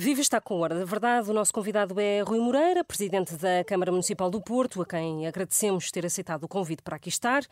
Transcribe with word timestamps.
Viva 0.00 0.20
está 0.20 0.40
com 0.40 0.60
Hora 0.60 0.76
da 0.76 0.84
Verdade. 0.84 1.28
O 1.28 1.34
nosso 1.34 1.52
convidado 1.52 1.98
é 1.98 2.20
Rui 2.20 2.38
Moreira, 2.38 2.84
presidente 2.84 3.34
da 3.34 3.64
Câmara 3.66 3.90
Municipal 3.90 4.30
do 4.30 4.40
Porto, 4.40 4.80
a 4.80 4.86
quem 4.86 5.26
agradecemos 5.26 5.90
ter 5.90 6.06
aceitado 6.06 6.44
o 6.44 6.48
convite 6.48 6.84
para 6.84 6.94
aqui 6.94 7.08
estar. 7.08 7.42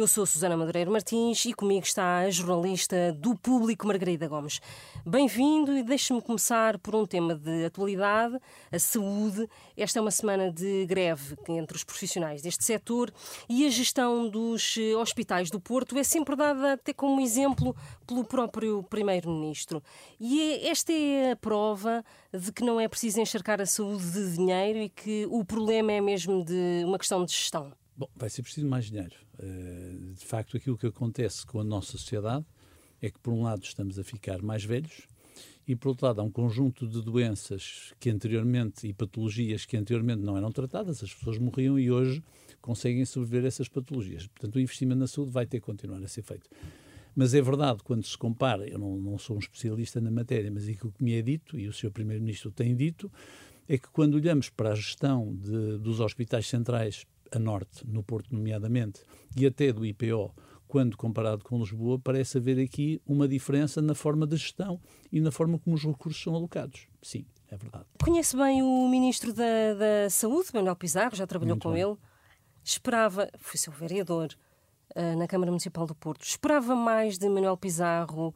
Eu 0.00 0.06
sou 0.06 0.24
Susana 0.24 0.56
Madureira 0.56 0.90
Martins 0.90 1.44
e 1.44 1.52
comigo 1.52 1.84
está 1.84 2.20
a 2.20 2.30
jornalista 2.30 3.12
do 3.12 3.36
Público, 3.36 3.86
Margarida 3.86 4.26
Gomes. 4.26 4.58
Bem-vindo 5.04 5.76
e 5.76 5.82
deixe-me 5.82 6.22
começar 6.22 6.78
por 6.78 6.96
um 6.96 7.04
tema 7.04 7.34
de 7.34 7.66
atualidade, 7.66 8.38
a 8.72 8.78
saúde. 8.78 9.46
Esta 9.76 9.98
é 9.98 10.00
uma 10.00 10.10
semana 10.10 10.50
de 10.50 10.86
greve 10.86 11.36
entre 11.50 11.76
os 11.76 11.84
profissionais 11.84 12.40
deste 12.40 12.64
setor 12.64 13.12
e 13.46 13.66
a 13.66 13.68
gestão 13.68 14.26
dos 14.26 14.74
eh, 14.78 14.96
hospitais 14.96 15.50
do 15.50 15.60
Porto 15.60 15.98
é 15.98 16.02
sempre 16.02 16.34
dada 16.34 16.72
até 16.72 16.94
como 16.94 17.20
exemplo 17.20 17.76
pelo 18.06 18.24
próprio 18.24 18.82
Primeiro-Ministro. 18.84 19.82
E 20.18 20.40
é, 20.40 20.68
esta 20.68 20.94
é 20.94 21.32
a 21.32 21.36
prova 21.36 22.02
de 22.32 22.50
que 22.50 22.64
não 22.64 22.80
é 22.80 22.88
preciso 22.88 23.20
encharcar 23.20 23.60
a 23.60 23.66
saúde 23.66 24.10
de 24.12 24.34
dinheiro 24.34 24.78
e 24.78 24.88
que 24.88 25.26
o 25.30 25.44
problema 25.44 25.92
é 25.92 26.00
mesmo 26.00 26.42
de 26.42 26.84
uma 26.86 26.96
questão 26.96 27.22
de 27.22 27.32
gestão. 27.32 27.78
Bom, 28.00 28.08
vai 28.16 28.30
ser 28.30 28.40
preciso 28.40 28.66
mais 28.66 28.86
dinheiro. 28.86 29.14
Eh, 29.38 30.14
de 30.14 30.24
facto, 30.24 30.56
aquilo 30.56 30.78
que 30.78 30.86
acontece 30.86 31.44
com 31.44 31.60
a 31.60 31.64
nossa 31.64 31.98
sociedade 31.98 32.46
é 32.98 33.10
que, 33.10 33.18
por 33.18 33.34
um 33.34 33.42
lado, 33.42 33.62
estamos 33.62 33.98
a 33.98 34.02
ficar 34.02 34.40
mais 34.40 34.64
velhos 34.64 35.06
e, 35.68 35.76
por 35.76 35.90
outro 35.90 36.06
lado, 36.06 36.18
há 36.22 36.24
um 36.24 36.30
conjunto 36.30 36.88
de 36.88 37.02
doenças 37.02 37.92
que 38.00 38.08
anteriormente 38.08 38.88
e 38.88 38.94
patologias 38.94 39.66
que 39.66 39.76
anteriormente 39.76 40.22
não 40.22 40.34
eram 40.34 40.50
tratadas, 40.50 41.04
as 41.04 41.12
pessoas 41.12 41.36
morriam 41.36 41.78
e 41.78 41.90
hoje 41.90 42.24
conseguem 42.62 43.04
sobreviver 43.04 43.44
a 43.44 43.48
essas 43.48 43.68
patologias. 43.68 44.26
Portanto, 44.26 44.56
o 44.56 44.60
investimento 44.60 44.98
na 44.98 45.06
saúde 45.06 45.32
vai 45.32 45.44
ter 45.44 45.60
que 45.60 45.66
continuar 45.66 46.02
a 46.02 46.08
ser 46.08 46.22
feito. 46.22 46.48
Mas 47.14 47.34
é 47.34 47.42
verdade, 47.42 47.82
quando 47.84 48.06
se 48.06 48.16
compara, 48.16 48.66
eu 48.66 48.78
não, 48.78 48.96
não 48.96 49.18
sou 49.18 49.36
um 49.36 49.40
especialista 49.40 50.00
na 50.00 50.10
matéria, 50.10 50.50
mas 50.50 50.66
aquilo 50.66 50.90
que 50.90 51.04
me 51.04 51.12
é 51.12 51.20
dito, 51.20 51.58
e 51.58 51.68
o 51.68 51.72
Sr. 51.74 51.90
Primeiro-Ministro 51.90 52.50
tem 52.50 52.74
dito, 52.74 53.12
é 53.68 53.76
que 53.76 53.90
quando 53.90 54.14
olhamos 54.14 54.48
para 54.48 54.70
a 54.70 54.74
gestão 54.74 55.36
de, 55.36 55.76
dos 55.76 56.00
hospitais 56.00 56.46
centrais 56.46 57.06
a 57.32 57.38
norte, 57.38 57.86
no 57.86 58.02
Porto 58.02 58.34
nomeadamente, 58.34 59.04
e 59.36 59.46
até 59.46 59.72
do 59.72 59.84
IPO, 59.84 60.34
quando 60.66 60.96
comparado 60.96 61.42
com 61.42 61.58
Lisboa, 61.58 61.98
parece 61.98 62.38
haver 62.38 62.60
aqui 62.60 63.00
uma 63.04 63.26
diferença 63.26 63.82
na 63.82 63.94
forma 63.94 64.26
de 64.26 64.36
gestão 64.36 64.80
e 65.10 65.20
na 65.20 65.32
forma 65.32 65.58
como 65.58 65.74
os 65.74 65.84
recursos 65.84 66.22
são 66.22 66.34
alocados. 66.34 66.86
Sim, 67.02 67.26
é 67.50 67.56
verdade. 67.56 67.86
Conhece 68.02 68.36
bem 68.36 68.62
o 68.62 68.88
Ministro 68.88 69.32
da, 69.32 69.74
da 69.74 70.10
Saúde, 70.10 70.50
Manuel 70.54 70.76
Pizarro, 70.76 71.16
já 71.16 71.26
trabalhou 71.26 71.56
Muito 71.56 71.64
com 71.64 71.72
bem. 71.72 71.82
ele. 71.82 71.96
Esperava, 72.62 73.28
foi 73.38 73.58
seu 73.58 73.72
vereador 73.72 74.28
uh, 74.94 75.18
na 75.18 75.26
Câmara 75.26 75.50
Municipal 75.50 75.86
do 75.86 75.94
Porto, 75.94 76.22
esperava 76.22 76.76
mais 76.76 77.18
de 77.18 77.28
Manuel 77.28 77.56
Pizarro 77.56 78.34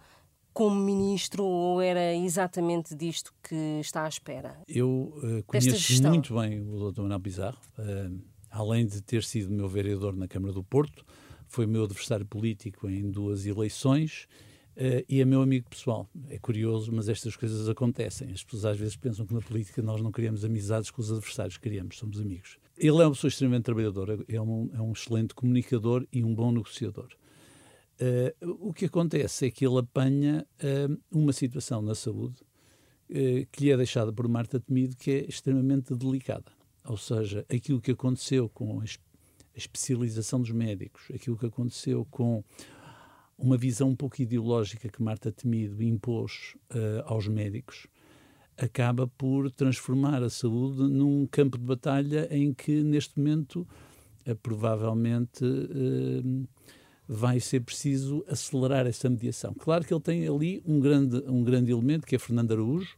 como 0.53 0.77
ministro 0.77 1.45
ou 1.45 1.81
era 1.81 2.15
exatamente 2.15 2.95
disto 2.95 3.35
que 3.43 3.81
está 3.81 4.05
à 4.05 4.09
espera? 4.09 4.57
Eu 4.69 5.13
uh, 5.17 5.43
conheço 5.47 6.03
muito 6.05 6.35
bem 6.35 6.61
o 6.61 6.91
Dr. 6.91 7.03
Manuel 7.03 7.21
Pizarro. 7.21 7.59
Uh, 7.77 8.34
além 8.55 8.87
de 8.87 9.03
ter 9.03 9.25
sido 9.25 9.51
meu 9.51 9.69
vereador 9.69 10.15
na 10.15 10.29
Câmara 10.29 10.53
do 10.53 10.63
Porto, 10.63 11.05
foi 11.49 11.67
meu 11.67 11.85
adversário 11.85 12.25
político 12.25 12.89
em 12.89 13.11
duas 13.11 13.47
eleições 13.47 14.29
uh, 14.77 15.05
e 15.09 15.21
é 15.21 15.25
meu 15.25 15.43
amigo 15.43 15.69
pessoal. 15.69 16.09
É 16.29 16.39
curioso, 16.39 16.93
mas 16.93 17.09
estas 17.09 17.37
coisas 17.37 17.69
acontecem. 17.69 18.31
As 18.31 18.45
pessoas 18.45 18.65
às 18.65 18.79
vezes 18.79 18.97
pensam 18.97 19.27
que 19.27 19.35
na 19.35 19.41
política 19.41 19.83
nós 19.83 20.01
não 20.01 20.13
criamos 20.13 20.45
amizades 20.45 20.91
com 20.91 21.03
os 21.03 21.11
adversários, 21.11 21.59
criamos, 21.59 21.99
somos 21.99 22.21
amigos. 22.21 22.57
Ele 22.79 23.03
é 23.03 23.05
uma 23.05 23.11
pessoa 23.11 23.29
extremamente 23.29 23.65
trabalhadora, 23.65 24.19
é 24.29 24.41
um, 24.41 24.71
é 24.73 24.81
um 24.81 24.93
excelente 24.93 25.35
comunicador 25.35 26.07
e 26.13 26.23
um 26.23 26.33
bom 26.33 26.53
negociador. 26.53 27.09
Uh, 28.01 28.69
o 28.69 28.73
que 28.73 28.85
acontece 28.85 29.47
é 29.47 29.51
que 29.51 29.67
ele 29.67 29.79
apanha 29.79 30.47
uh, 30.63 31.01
uma 31.11 31.33
situação 31.33 31.83
na 31.83 31.95
saúde 31.95 32.37
que 33.53 33.63
lhe 33.63 33.71
é 33.71 33.77
deixada 33.77 34.11
por 34.11 34.27
Marta 34.27 34.59
Temido 34.59 34.97
que 34.97 35.11
é 35.11 35.27
extremamente 35.29 35.95
delicada. 35.95 36.51
Ou 36.87 36.97
seja, 36.97 37.47
aquilo 37.49 37.81
que 37.81 37.93
aconteceu 37.93 38.49
com 38.49 38.81
a 38.81 38.85
especialização 39.57 40.41
dos 40.41 40.51
médicos, 40.51 41.05
aquilo 41.15 41.37
que 41.37 41.47
aconteceu 41.47 42.07
com 42.11 42.45
uma 43.39 43.57
visão 43.57 43.91
um 43.91 43.97
pouco 43.97 44.21
ideológica 44.21 44.89
que 44.89 45.03
Marta 45.03 45.33
Temido 45.33 45.83
impôs 45.83 46.57
uh, 46.71 47.03
aos 47.07 47.27
médicos, 47.27 47.87
acaba 48.57 49.07
por 49.07 49.51
transformar 49.51 50.23
a 50.23 50.31
saúde 50.31 50.83
num 50.83 51.27
campo 51.27 51.59
de 51.59 51.65
batalha 51.65 52.29
em 52.31 52.53
que, 52.53 52.83
neste 52.83 53.19
momento, 53.19 53.67
uh, 54.27 54.37
provavelmente 54.37 55.45
uh, 55.45 56.49
vai 57.09 57.41
ser 57.41 57.61
preciso 57.61 58.25
acelerar 58.29 58.87
essa 58.87 59.09
mediação. 59.09 59.55
Claro 59.55 59.85
que 59.85 59.93
ele 59.93 60.01
tem 60.01 60.29
ali 60.29 60.63
um 60.65 60.81
grande, 60.81 61.17
um 61.27 61.43
grande 61.43 61.73
elemento, 61.73 62.07
que 62.07 62.15
é 62.15 62.19
Fernando 62.19 62.53
Araújo, 62.53 62.97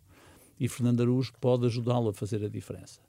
e 0.59 0.69
Fernando 0.69 1.03
Araújo 1.03 1.33
pode 1.41 1.67
ajudá-lo 1.67 2.09
a 2.09 2.15
fazer 2.15 2.45
a 2.45 2.49
diferença. 2.49 3.06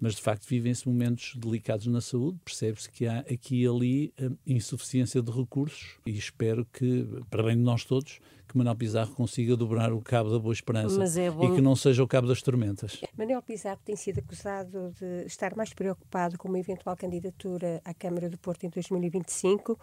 Mas, 0.00 0.14
de 0.14 0.22
facto, 0.22 0.46
vivem-se 0.46 0.88
momentos 0.88 1.34
delicados 1.36 1.86
na 1.86 2.00
saúde, 2.00 2.38
percebe-se 2.44 2.90
que 2.90 3.06
há 3.06 3.20
aqui 3.20 3.62
e 3.62 3.66
ali 3.66 4.14
hum, 4.20 4.36
insuficiência 4.46 5.22
de 5.22 5.30
recursos 5.30 5.98
e 6.06 6.16
espero 6.16 6.66
que, 6.72 7.06
para 7.30 7.42
bem 7.42 7.56
de 7.56 7.62
nós 7.62 7.84
todos, 7.84 8.20
que 8.50 8.58
Manuel 8.58 8.74
Pizarro 8.74 9.14
consiga 9.14 9.56
dobrar 9.56 9.92
o 9.92 10.00
cabo 10.00 10.28
da 10.28 10.38
boa 10.38 10.52
esperança 10.52 11.20
é 11.20 11.30
bom... 11.30 11.44
e 11.44 11.54
que 11.54 11.60
não 11.60 11.76
seja 11.76 12.02
o 12.02 12.08
cabo 12.08 12.26
das 12.26 12.42
tormentas. 12.42 13.00
Manuel 13.16 13.40
Pizarro 13.42 13.80
tem 13.84 13.94
sido 13.94 14.18
acusado 14.18 14.92
de 14.98 15.24
estar 15.24 15.54
mais 15.54 15.72
preocupado 15.72 16.36
com 16.36 16.48
uma 16.48 16.58
eventual 16.58 16.96
candidatura 16.96 17.80
à 17.84 17.94
Câmara 17.94 18.28
do 18.28 18.36
Porto 18.36 18.64
em 18.64 18.68
2025. 18.68 19.78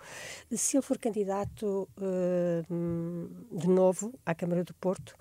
Se 0.52 0.76
ele 0.76 0.84
for 0.84 0.98
candidato 0.98 1.88
uh, 1.98 3.58
de 3.58 3.70
novo 3.70 4.14
à 4.26 4.36
Câmara 4.36 4.66
do 4.66 4.74
Porto, 4.74 5.16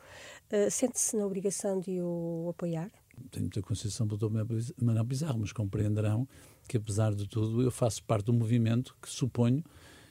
uh, 0.53 0.69
sente-se 0.69 1.17
na 1.17 1.25
obrigação 1.25 1.79
de 1.79 2.01
o 2.01 2.49
apoiar? 2.51 2.91
Tenho 3.31 3.45
muita 3.45 3.63
consideração 3.63 4.07
pelo 4.07 4.19
Dr. 4.19 4.35
Manuel 4.81 5.05
Pizarro, 5.05 5.39
mas 5.39 5.53
compreenderão 5.53 6.29
que, 6.69 6.77
apesar 6.77 7.15
de 7.15 7.27
tudo, 7.29 7.63
eu 7.63 7.71
faço 7.71 8.03
parte 8.05 8.27
do 8.27 8.33
movimento 8.33 8.97
que 9.01 9.09
suponho 9.09 9.63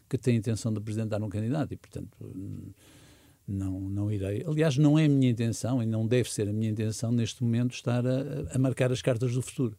que 0.07 0.17
tem 0.17 0.35
a 0.35 0.37
intenção 0.37 0.71
de 0.71 0.77
apresentar 0.77 1.21
um 1.21 1.29
candidato 1.29 1.73
e, 1.73 1.77
portanto, 1.77 2.17
não, 3.47 3.79
não 3.79 4.11
irei. 4.11 4.43
Aliás, 4.45 4.77
não 4.77 4.97
é 4.97 5.05
a 5.05 5.09
minha 5.09 5.29
intenção 5.29 5.81
e 5.81 5.85
não 5.85 6.05
deve 6.07 6.31
ser 6.31 6.47
a 6.47 6.53
minha 6.53 6.69
intenção 6.69 7.11
neste 7.11 7.43
momento 7.43 7.73
estar 7.73 8.05
a, 8.05 8.21
a 8.53 8.59
marcar 8.59 8.91
as 8.91 9.01
cartas 9.01 9.33
do 9.33 9.41
futuro 9.41 9.77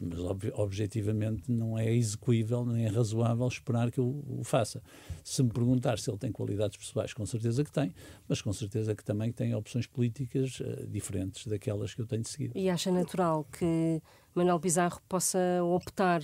mas 0.00 0.18
ob 0.18 0.50
objetivamente 0.54 1.52
não 1.52 1.78
é 1.78 1.92
execuível 1.92 2.64
nem 2.64 2.86
é 2.86 2.88
razoável 2.88 3.46
esperar 3.46 3.90
que 3.90 4.00
eu 4.00 4.24
o 4.26 4.42
faça. 4.42 4.82
Se 5.22 5.42
me 5.42 5.50
perguntar 5.50 5.98
se 5.98 6.10
ele 6.10 6.18
tem 6.18 6.32
qualidades 6.32 6.78
pessoais, 6.78 7.12
com 7.12 7.26
certeza 7.26 7.62
que 7.62 7.70
tem, 7.70 7.94
mas 8.26 8.40
com 8.40 8.52
certeza 8.52 8.94
que 8.94 9.04
também 9.04 9.30
tem 9.30 9.54
opções 9.54 9.86
políticas 9.86 10.60
uh, 10.60 10.86
diferentes 10.88 11.46
daquelas 11.46 11.94
que 11.94 12.00
eu 12.00 12.06
tenho 12.06 12.24
seguido. 12.24 12.56
E 12.56 12.70
acha 12.70 12.90
natural 12.90 13.44
que 13.44 14.00
Manuel 14.34 14.58
Pizarro 14.58 15.00
possa 15.06 15.38
optar 15.62 16.22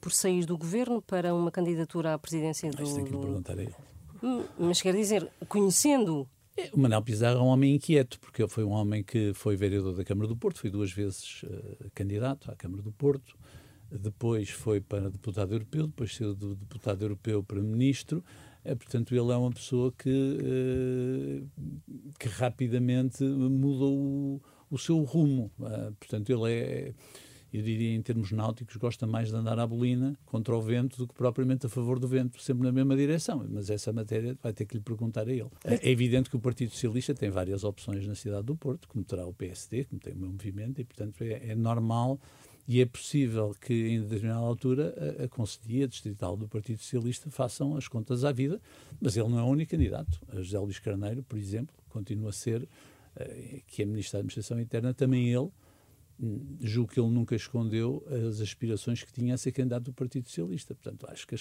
por 0.00 0.12
sair 0.12 0.46
do 0.46 0.56
governo 0.56 1.02
para 1.02 1.34
uma 1.34 1.50
candidatura 1.50 2.14
à 2.14 2.18
presidência 2.18 2.70
do. 2.70 2.82
Isso 2.82 2.94
tem 2.94 3.04
que 3.04 3.12
lhe 3.12 3.18
perguntar 3.18 3.58
a 3.58 3.62
ele. 3.62 3.74
Hum, 4.22 4.44
mas 4.58 4.80
quer 4.80 4.94
dizer, 4.94 5.30
conhecendo 5.48 6.26
o 6.72 6.78
Manel 6.78 7.02
Pizarro 7.02 7.38
é 7.38 7.42
um 7.42 7.46
homem 7.46 7.74
inquieto, 7.74 8.18
porque 8.20 8.46
foi 8.48 8.64
um 8.64 8.70
homem 8.70 9.02
que 9.02 9.32
foi 9.34 9.56
vereador 9.56 9.94
da 9.94 10.04
Câmara 10.04 10.28
do 10.28 10.36
Porto, 10.36 10.60
foi 10.60 10.70
duas 10.70 10.92
vezes 10.92 11.42
uh, 11.42 11.90
candidato 11.94 12.50
à 12.50 12.56
Câmara 12.56 12.82
do 12.82 12.92
Porto, 12.92 13.36
depois 13.90 14.50
foi 14.50 14.80
para 14.80 15.10
deputado 15.10 15.52
europeu, 15.52 15.86
depois 15.86 16.14
saiu 16.14 16.34
do 16.34 16.54
deputado 16.54 17.02
europeu 17.02 17.42
para 17.42 17.60
ministro. 17.60 18.24
É, 18.62 18.74
portanto, 18.74 19.14
ele 19.14 19.32
é 19.32 19.36
uma 19.36 19.50
pessoa 19.50 19.90
que, 19.90 20.10
uh, 20.10 21.48
que 22.18 22.28
rapidamente 22.28 23.24
mudou 23.24 23.96
o, 23.96 24.42
o 24.70 24.78
seu 24.78 25.02
rumo. 25.02 25.50
Uh, 25.58 25.92
portanto, 25.98 26.30
ele 26.30 26.52
é 26.52 26.94
eu 27.52 27.62
diria 27.62 27.94
em 27.94 28.02
termos 28.02 28.30
náuticos, 28.32 28.76
gosta 28.76 29.06
mais 29.06 29.28
de 29.28 29.36
andar 29.36 29.58
à 29.58 29.66
bolina 29.66 30.16
contra 30.26 30.56
o 30.56 30.60
vento 30.60 30.98
do 30.98 31.06
que 31.06 31.14
propriamente 31.14 31.66
a 31.66 31.68
favor 31.68 31.98
do 31.98 32.06
vento, 32.06 32.40
sempre 32.40 32.64
na 32.64 32.72
mesma 32.72 32.96
direção. 32.96 33.44
Mas 33.48 33.70
essa 33.70 33.92
matéria 33.92 34.36
vai 34.42 34.52
ter 34.52 34.64
que 34.64 34.76
lhe 34.76 34.82
perguntar 34.82 35.28
a 35.28 35.32
ele. 35.32 35.50
É 35.64 35.90
evidente 35.90 36.30
que 36.30 36.36
o 36.36 36.40
Partido 36.40 36.70
Socialista 36.70 37.14
tem 37.14 37.30
várias 37.30 37.64
opções 37.64 38.06
na 38.06 38.14
cidade 38.14 38.44
do 38.44 38.56
Porto, 38.56 38.88
como 38.88 39.04
terá 39.04 39.26
o 39.26 39.32
PSD, 39.32 39.84
como 39.84 40.00
tem 40.00 40.12
o 40.12 40.16
meu 40.16 40.30
movimento, 40.30 40.80
e 40.80 40.84
portanto 40.84 41.22
é, 41.22 41.50
é 41.50 41.54
normal 41.54 42.20
e 42.68 42.80
é 42.80 42.86
possível 42.86 43.52
que, 43.60 43.74
em 43.88 44.00
determinada 44.00 44.38
altura, 44.38 44.94
a, 45.18 45.24
a 45.24 45.28
Conselhia 45.28 45.88
Distrital 45.88 46.36
do 46.36 46.46
Partido 46.46 46.78
Socialista 46.78 47.28
façam 47.28 47.76
as 47.76 47.88
contas 47.88 48.24
à 48.24 48.30
vida, 48.30 48.60
mas 49.00 49.16
ele 49.16 49.28
não 49.28 49.40
é 49.40 49.42
o 49.42 49.46
único 49.46 49.72
candidato. 49.72 50.20
A 50.28 50.36
José 50.36 50.56
Luís 50.56 50.78
Carneiro, 50.78 51.20
por 51.24 51.36
exemplo, 51.36 51.74
continua 51.88 52.30
a 52.30 52.32
ser, 52.32 52.62
uh, 52.62 53.62
que 53.66 53.82
é 53.82 53.84
Ministro 53.84 54.12
da 54.12 54.18
Administração 54.20 54.60
Interna, 54.60 54.94
também 54.94 55.32
ele 55.32 55.50
julgo 56.60 56.92
que 56.92 57.00
ele 57.00 57.10
nunca 57.10 57.34
escondeu 57.34 58.04
as 58.28 58.40
aspirações 58.40 59.02
que 59.02 59.12
tinha 59.12 59.34
a 59.34 59.38
ser 59.38 59.52
candidato 59.52 59.84
do 59.84 59.92
Partido 59.92 60.28
Socialista. 60.28 60.74
Portanto, 60.74 61.06
acho 61.08 61.26
que. 61.26 61.36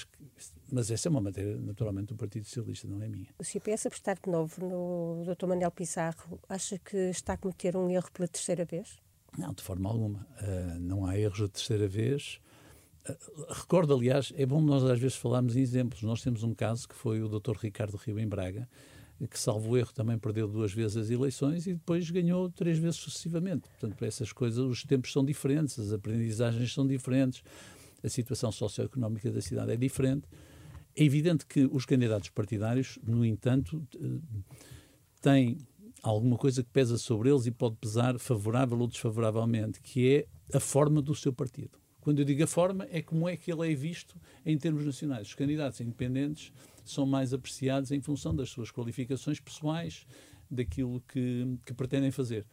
Mas 0.71 0.89
essa 0.89 1.07
é 1.07 1.09
uma 1.09 1.21
matéria, 1.21 1.57
naturalmente, 1.57 2.07
do 2.07 2.15
Partido 2.15 2.45
Socialista, 2.45 2.87
não 2.87 3.01
é 3.01 3.07
minha. 3.07 3.27
O 3.37 3.43
CPS 3.43 3.87
apostar 3.87 4.17
de 4.23 4.31
novo 4.31 4.65
no 4.65 5.23
Dr. 5.25 5.47
Manuel 5.47 5.71
Pizarro, 5.71 6.39
acha 6.47 6.77
que 6.79 6.97
está 6.97 7.33
a 7.33 7.37
cometer 7.37 7.75
um 7.75 7.89
erro 7.89 8.09
pela 8.11 8.27
terceira 8.27 8.63
vez? 8.65 8.97
Não, 9.37 9.53
de 9.53 9.61
forma 9.61 9.89
alguma. 9.89 10.27
Uh, 10.41 10.79
não 10.79 11.05
há 11.05 11.17
erros 11.17 11.39
de 11.39 11.49
terceira 11.49 11.87
vez. 11.87 12.39
Uh, 13.07 13.53
recordo, 13.53 13.93
aliás, 13.93 14.33
é 14.35 14.45
bom 14.45 14.61
nós 14.61 14.83
às 14.83 14.99
vezes 14.99 15.17
falarmos 15.17 15.55
em 15.55 15.61
exemplos. 15.61 16.01
Nós 16.03 16.21
temos 16.21 16.43
um 16.43 16.53
caso 16.53 16.87
que 16.87 16.95
foi 16.95 17.21
o 17.21 17.27
Dr. 17.27 17.57
Ricardo 17.57 17.97
Rio 17.97 18.19
em 18.19 18.27
Braga, 18.27 18.67
que, 19.27 19.39
salvo 19.39 19.77
erro, 19.77 19.91
também 19.93 20.17
perdeu 20.17 20.47
duas 20.47 20.71
vezes 20.71 20.97
as 20.97 21.09
eleições 21.09 21.67
e 21.67 21.73
depois 21.73 22.09
ganhou 22.09 22.49
três 22.49 22.77
vezes 22.77 22.97
sucessivamente. 22.97 23.69
Portanto, 23.69 23.95
para 23.95 24.07
essas 24.07 24.31
coisas, 24.31 24.59
os 24.59 24.83
tempos 24.83 25.11
são 25.11 25.23
diferentes, 25.25 25.77
as 25.77 25.91
aprendizagens 25.91 26.73
são 26.73 26.87
diferentes, 26.87 27.43
a 28.03 28.09
situação 28.09 28.51
socioeconómica 28.51 29.31
da 29.31 29.41
cidade 29.41 29.71
é 29.71 29.75
diferente. 29.75 30.27
É 30.95 31.03
evidente 31.03 31.45
que 31.45 31.67
os 31.71 31.85
candidatos 31.85 32.29
partidários, 32.29 32.97
no 33.05 33.25
entanto, 33.25 33.85
têm 35.21 35.57
alguma 36.01 36.37
coisa 36.37 36.63
que 36.63 36.69
pesa 36.69 36.97
sobre 36.97 37.29
eles 37.29 37.45
e 37.45 37.51
pode 37.51 37.75
pesar 37.75 38.17
favorável 38.17 38.79
ou 38.79 38.87
desfavoravelmente, 38.87 39.81
que 39.81 40.15
é 40.15 40.55
a 40.55 40.59
forma 40.59 41.01
do 41.01 41.13
seu 41.13 41.33
partido. 41.33 41.77
Quando 42.01 42.19
eu 42.19 42.25
digo 42.25 42.43
a 42.43 42.47
forma, 42.47 42.87
é 42.91 43.01
como 43.01 43.27
é 43.27 43.35
que 43.35 43.51
ele 43.51 43.71
é 43.71 43.75
visto 43.75 44.15
em 44.45 44.57
termos 44.57 44.85
nacionais. 44.85 45.27
Os 45.27 45.35
candidatos 45.35 45.81
independentes 45.81 46.51
são 46.85 47.05
mais 47.05 47.33
apreciados 47.33 47.91
em 47.91 48.01
função 48.01 48.35
das 48.35 48.49
suas 48.49 48.71
qualificações 48.71 49.39
pessoais, 49.39 50.05
daquilo 50.49 51.01
que, 51.07 51.57
que 51.65 51.73
pretendem 51.73 52.11
fazer. 52.11 52.45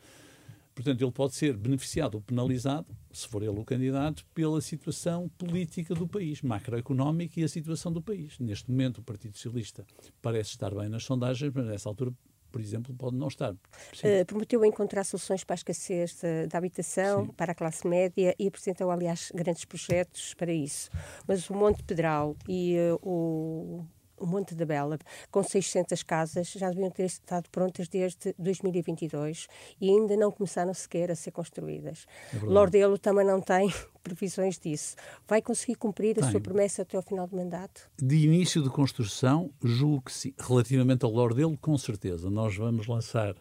Portanto, 0.75 1.01
ele 1.01 1.11
pode 1.11 1.35
ser 1.35 1.57
beneficiado 1.57 2.17
ou 2.17 2.21
penalizado, 2.21 2.95
se 3.11 3.27
for 3.27 3.43
ele 3.43 3.59
o 3.59 3.65
candidato, 3.65 4.27
pela 4.35 4.61
situação 4.61 5.27
política 5.39 5.95
do 5.95 6.07
país, 6.07 6.43
macroeconómica 6.43 7.41
e 7.41 7.45
a 7.45 7.49
situação 7.49 7.91
do 7.91 8.03
país. 8.03 8.39
Neste 8.39 8.71
momento, 8.71 8.99
o 8.99 9.03
Partido 9.03 9.35
Socialista 9.37 9.87
parece 10.21 10.51
estar 10.51 10.75
bem 10.75 10.91
nas 10.91 11.03
sondagens, 11.03 11.51
mas 11.55 11.65
nessa 11.65 11.89
altura 11.89 12.13
por 12.57 12.63
exemplo, 12.63 12.95
pode 12.95 13.17
não 13.17 13.29
estar. 13.29 13.53
Uh, 13.53 14.25
prometeu 14.27 14.65
encontrar 14.65 15.05
soluções 15.05 15.45
para 15.45 15.53
a 15.53 15.57
escassez 15.59 16.23
da 16.49 16.57
habitação, 16.57 17.27
Sim. 17.27 17.33
para 17.33 17.53
a 17.53 17.55
classe 17.55 17.87
média 17.87 18.35
e 18.39 18.49
apresentou, 18.49 18.91
aliás, 18.91 19.31
grandes 19.35 19.67
projetos 19.67 20.33
para 20.33 20.51
isso. 20.51 20.89
Mas 21.29 21.51
o 21.51 21.55
Monte 21.55 21.83
Pedral 21.83 22.35
e 22.49 22.79
uh, 22.79 22.99
o 23.07 23.85
o 24.19 24.27
Monte 24.27 24.55
da 24.55 24.65
Bela, 24.65 24.99
com 25.31 25.43
600 25.43 26.03
casas, 26.03 26.49
já 26.53 26.69
deviam 26.71 26.91
ter 26.91 27.05
estado 27.05 27.49
prontas 27.51 27.89
desde 27.89 28.35
2022 28.39 29.47
e 29.81 29.91
ainda 29.91 30.17
não 30.17 30.31
começaram 30.31 30.73
sequer 30.75 31.11
a 31.11 31.15
ser 31.15 31.31
construídas. 31.31 32.07
É 32.35 32.39
Lordelo 32.39 32.99
também 32.99 33.27
não 33.27 33.41
tem 33.41 33.73
previsões 34.03 34.59
disso. 34.59 34.97
Vai 35.27 35.43
conseguir 35.43 35.77
cumprir 35.77 36.15
tem. 36.15 36.25
a 36.25 36.31
sua 36.31 36.41
promessa 36.41 36.83
até 36.83 36.97
ao 36.97 37.03
final 37.03 37.27
do 37.27 37.37
mandato? 37.37 37.91
De 38.01 38.17
início 38.17 38.63
de 38.63 38.71
construção, 38.71 39.51
julgo 39.63 40.05
que 40.05 40.13
sim. 40.13 40.35
Relativamente 40.39 41.05
ao 41.05 41.11
Lordelo, 41.11 41.57
com 41.59 41.77
certeza. 41.77 42.31
Nós 42.31 42.57
vamos 42.57 42.87
lançar, 42.87 43.35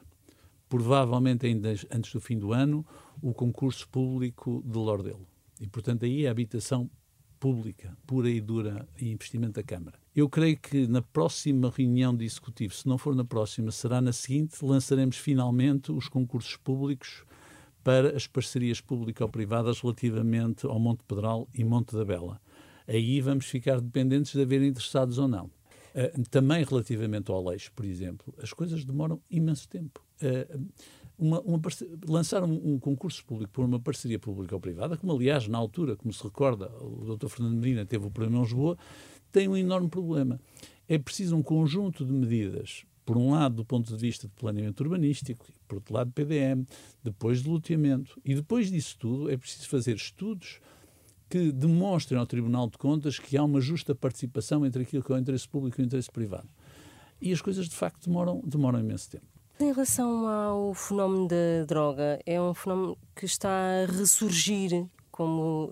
provavelmente 0.68 1.46
ainda 1.46 1.70
antes 1.92 2.12
do 2.12 2.20
fim 2.20 2.38
do 2.38 2.52
ano, 2.52 2.86
o 3.22 3.34
concurso 3.34 3.88
público 3.90 4.62
de 4.66 4.78
Lordelo. 4.78 5.28
E, 5.60 5.68
portanto, 5.68 6.04
aí 6.04 6.28
a 6.28 6.32
habitação 6.32 6.90
pública, 7.46 7.96
pura 8.08 8.28
e 8.28 8.42
dura, 8.42 8.90
e 9.00 9.12
investimento 9.12 9.54
da 9.54 9.62
Câmara. 9.62 10.00
Eu 10.16 10.28
creio 10.28 10.58
que 10.58 10.88
na 10.88 11.00
próxima 11.00 11.70
reunião 11.70 12.16
de 12.16 12.26
executivo, 12.26 12.74
se 12.74 12.88
não 12.88 12.98
for 12.98 13.14
na 13.14 13.24
próxima, 13.24 13.70
será 13.70 14.02
na 14.02 14.12
seguinte, 14.12 14.66
lançaremos 14.66 15.18
finalmente 15.18 15.92
os 15.92 16.10
concursos 16.10 16.58
públicos 16.58 17.24
para 17.84 18.18
as 18.18 18.26
parcerias 18.26 18.82
público-privadas 18.82 19.80
relativamente 19.80 20.66
ao 20.66 20.80
Monte 20.80 21.04
Pedral 21.04 21.48
e 21.54 21.64
Monte 21.64 21.96
da 21.96 22.04
Bela. 22.04 22.42
Aí 22.88 23.22
vamos 23.22 23.46
ficar 23.46 23.80
dependentes 23.80 24.34
de 24.34 24.42
haver 24.42 24.64
interessados 24.64 25.20
ou 25.20 25.28
não. 25.28 25.46
Uh, 25.46 26.24
também 26.32 26.64
relativamente 26.64 27.30
ao 27.30 27.38
Aleixo, 27.38 27.72
por 27.76 27.86
exemplo, 27.86 28.34
as 28.42 28.52
coisas 28.54 28.84
demoram 28.84 29.22
imenso 29.30 29.70
tempo. 29.70 30.04
Uh, 30.20 30.68
uma, 31.18 31.40
uma 31.42 31.60
lançar 32.08 32.44
um, 32.44 32.74
um, 32.74 32.80
concurso 32.80 33.24
público 33.26 33.52
por 33.54 33.66
uma 33.66 33.80
parceria 33.80 34.20
pública 34.20 34.56
ou 34.56 34.62
privada, 34.62 34.98
como 34.98 35.14
aliás, 35.14 35.48
na 35.48 35.58
altura, 35.58 35.96
como 35.96 36.14
se 36.14 36.24
recorda, 36.24 36.70
o 36.82 37.16
Dr. 37.16 37.28
Fernando 37.28 37.56
Medina 37.56 37.86
teve 37.86 38.06
o 38.06 38.12
problema 38.12 38.40
em 38.40 38.42
Lisboa, 38.42 38.78
tem 39.32 39.48
um 39.48 39.56
enorme 39.56 39.90
problema. 39.90 40.40
É 40.88 40.98
preciso 40.98 41.36
um 41.36 41.42
conjunto 41.42 42.06
de 42.06 42.12
medidas, 42.12 42.86
por 43.06 43.18
um 43.18 43.32
lado, 43.32 43.56
do 43.56 43.66
ponto 43.66 43.96
de 43.96 43.98
vista 43.98 44.28
de 44.28 44.34
planeamento 44.34 44.82
urbanístico, 44.84 45.46
por 45.68 45.76
outro 45.76 45.94
lado, 45.94 46.12
PDM, 46.12 46.66
depois 47.04 47.44
de 47.44 47.50
loteamento. 47.50 48.20
E 48.26 48.34
depois 48.34 48.70
disso 48.70 48.98
tudo, 48.98 49.30
é 49.30 49.38
preciso 49.38 49.68
fazer 49.70 49.96
estudos 49.96 50.60
que 51.30 51.52
demonstrem 51.52 52.20
ao 52.20 52.26
Tribunal 52.26 52.70
de 52.70 52.78
Contas 52.78 53.20
que 53.20 53.38
há 53.38 53.44
uma 53.44 53.62
justa 53.62 53.96
participação 53.96 54.66
entre 54.66 54.84
aquilo 54.84 55.04
que 55.04 55.12
é 55.12 55.16
o 55.16 55.18
interesse 55.18 55.48
público 55.48 55.80
e 55.80 55.84
o 55.84 55.86
interesse 55.86 56.12
privado. 56.12 56.48
E 57.22 57.32
as 57.32 57.42
coisas, 57.42 57.68
de 57.68 57.76
facto, 57.76 58.06
demoram, 58.06 58.42
demoram 58.46 58.80
imenso 58.80 59.10
tempo. 59.10 59.35
Em 59.58 59.72
relação 59.72 60.28
ao 60.28 60.74
fenómeno 60.74 61.30
da 61.30 61.66
droga, 61.66 62.20
é 62.26 62.42
um 62.42 62.54
fenómeno 62.54 62.98
que 63.16 63.26
está 63.26 63.50
a 63.50 63.86
ressurgir 63.86 64.86
como 65.10 65.70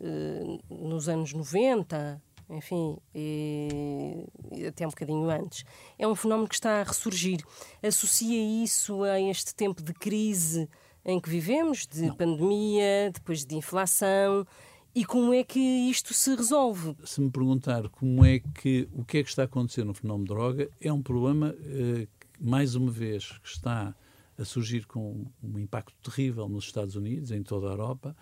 uh, 0.00 0.88
nos 0.88 1.06
anos 1.06 1.34
90, 1.34 2.22
enfim, 2.48 2.96
e, 3.14 4.24
e 4.52 4.66
até 4.66 4.86
um 4.86 4.90
bocadinho 4.90 5.28
antes. 5.28 5.66
É 5.98 6.08
um 6.08 6.14
fenómeno 6.14 6.48
que 6.48 6.54
está 6.54 6.80
a 6.80 6.82
ressurgir. 6.82 7.44
Associa 7.82 8.64
isso 8.64 9.02
a 9.02 9.20
este 9.20 9.54
tempo 9.54 9.82
de 9.82 9.92
crise 9.92 10.66
em 11.04 11.20
que 11.20 11.28
vivemos, 11.28 11.86
de 11.86 12.06
Não. 12.06 12.16
pandemia, 12.16 13.10
depois 13.12 13.44
de 13.44 13.54
inflação. 13.54 14.46
E 14.94 15.04
como 15.04 15.34
é 15.34 15.44
que 15.44 15.60
isto 15.60 16.14
se 16.14 16.34
resolve? 16.34 16.96
Se 17.04 17.20
me 17.20 17.30
perguntar 17.30 17.86
como 17.90 18.24
é 18.24 18.38
que 18.38 18.88
o 18.94 19.04
que 19.04 19.18
é 19.18 19.22
que 19.22 19.28
está 19.28 19.42
a 19.42 19.44
acontecer 19.44 19.84
no 19.84 19.92
fenómeno 19.92 20.24
de 20.24 20.34
droga, 20.34 20.70
é 20.80 20.90
um 20.90 21.02
problema 21.02 21.50
uh, 21.50 22.23
mais 22.44 22.74
uma 22.74 22.90
vez, 22.90 23.38
que 23.42 23.48
está 23.48 23.94
a 24.36 24.44
surgir 24.44 24.86
com 24.86 25.24
um 25.42 25.58
impacto 25.58 25.94
terrível 26.02 26.46
nos 26.46 26.64
Estados 26.64 26.94
Unidos, 26.94 27.30
em 27.30 27.42
toda 27.42 27.68
a 27.68 27.70
Europa, 27.70 28.14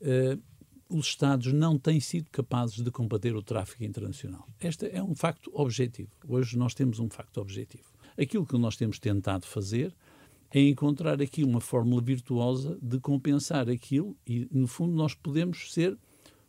uh, 0.00 0.42
os 0.88 1.08
Estados 1.08 1.52
não 1.52 1.78
têm 1.78 2.00
sido 2.00 2.30
capazes 2.30 2.80
de 2.80 2.90
combater 2.90 3.36
o 3.36 3.42
tráfico 3.42 3.84
internacional. 3.84 4.48
Este 4.58 4.86
é 4.86 5.02
um 5.02 5.14
facto 5.14 5.50
objetivo. 5.52 6.10
Hoje 6.26 6.56
nós 6.56 6.72
temos 6.72 6.98
um 6.98 7.10
facto 7.10 7.42
objetivo. 7.42 7.84
Aquilo 8.18 8.46
que 8.46 8.56
nós 8.56 8.74
temos 8.74 8.98
tentado 8.98 9.44
fazer 9.44 9.94
é 10.50 10.60
encontrar 10.60 11.20
aqui 11.20 11.44
uma 11.44 11.60
fórmula 11.60 12.00
virtuosa 12.00 12.78
de 12.80 12.98
compensar 12.98 13.68
aquilo 13.68 14.16
e, 14.26 14.48
no 14.50 14.66
fundo, 14.66 14.94
nós 14.94 15.12
podemos 15.12 15.74
ser, 15.74 15.98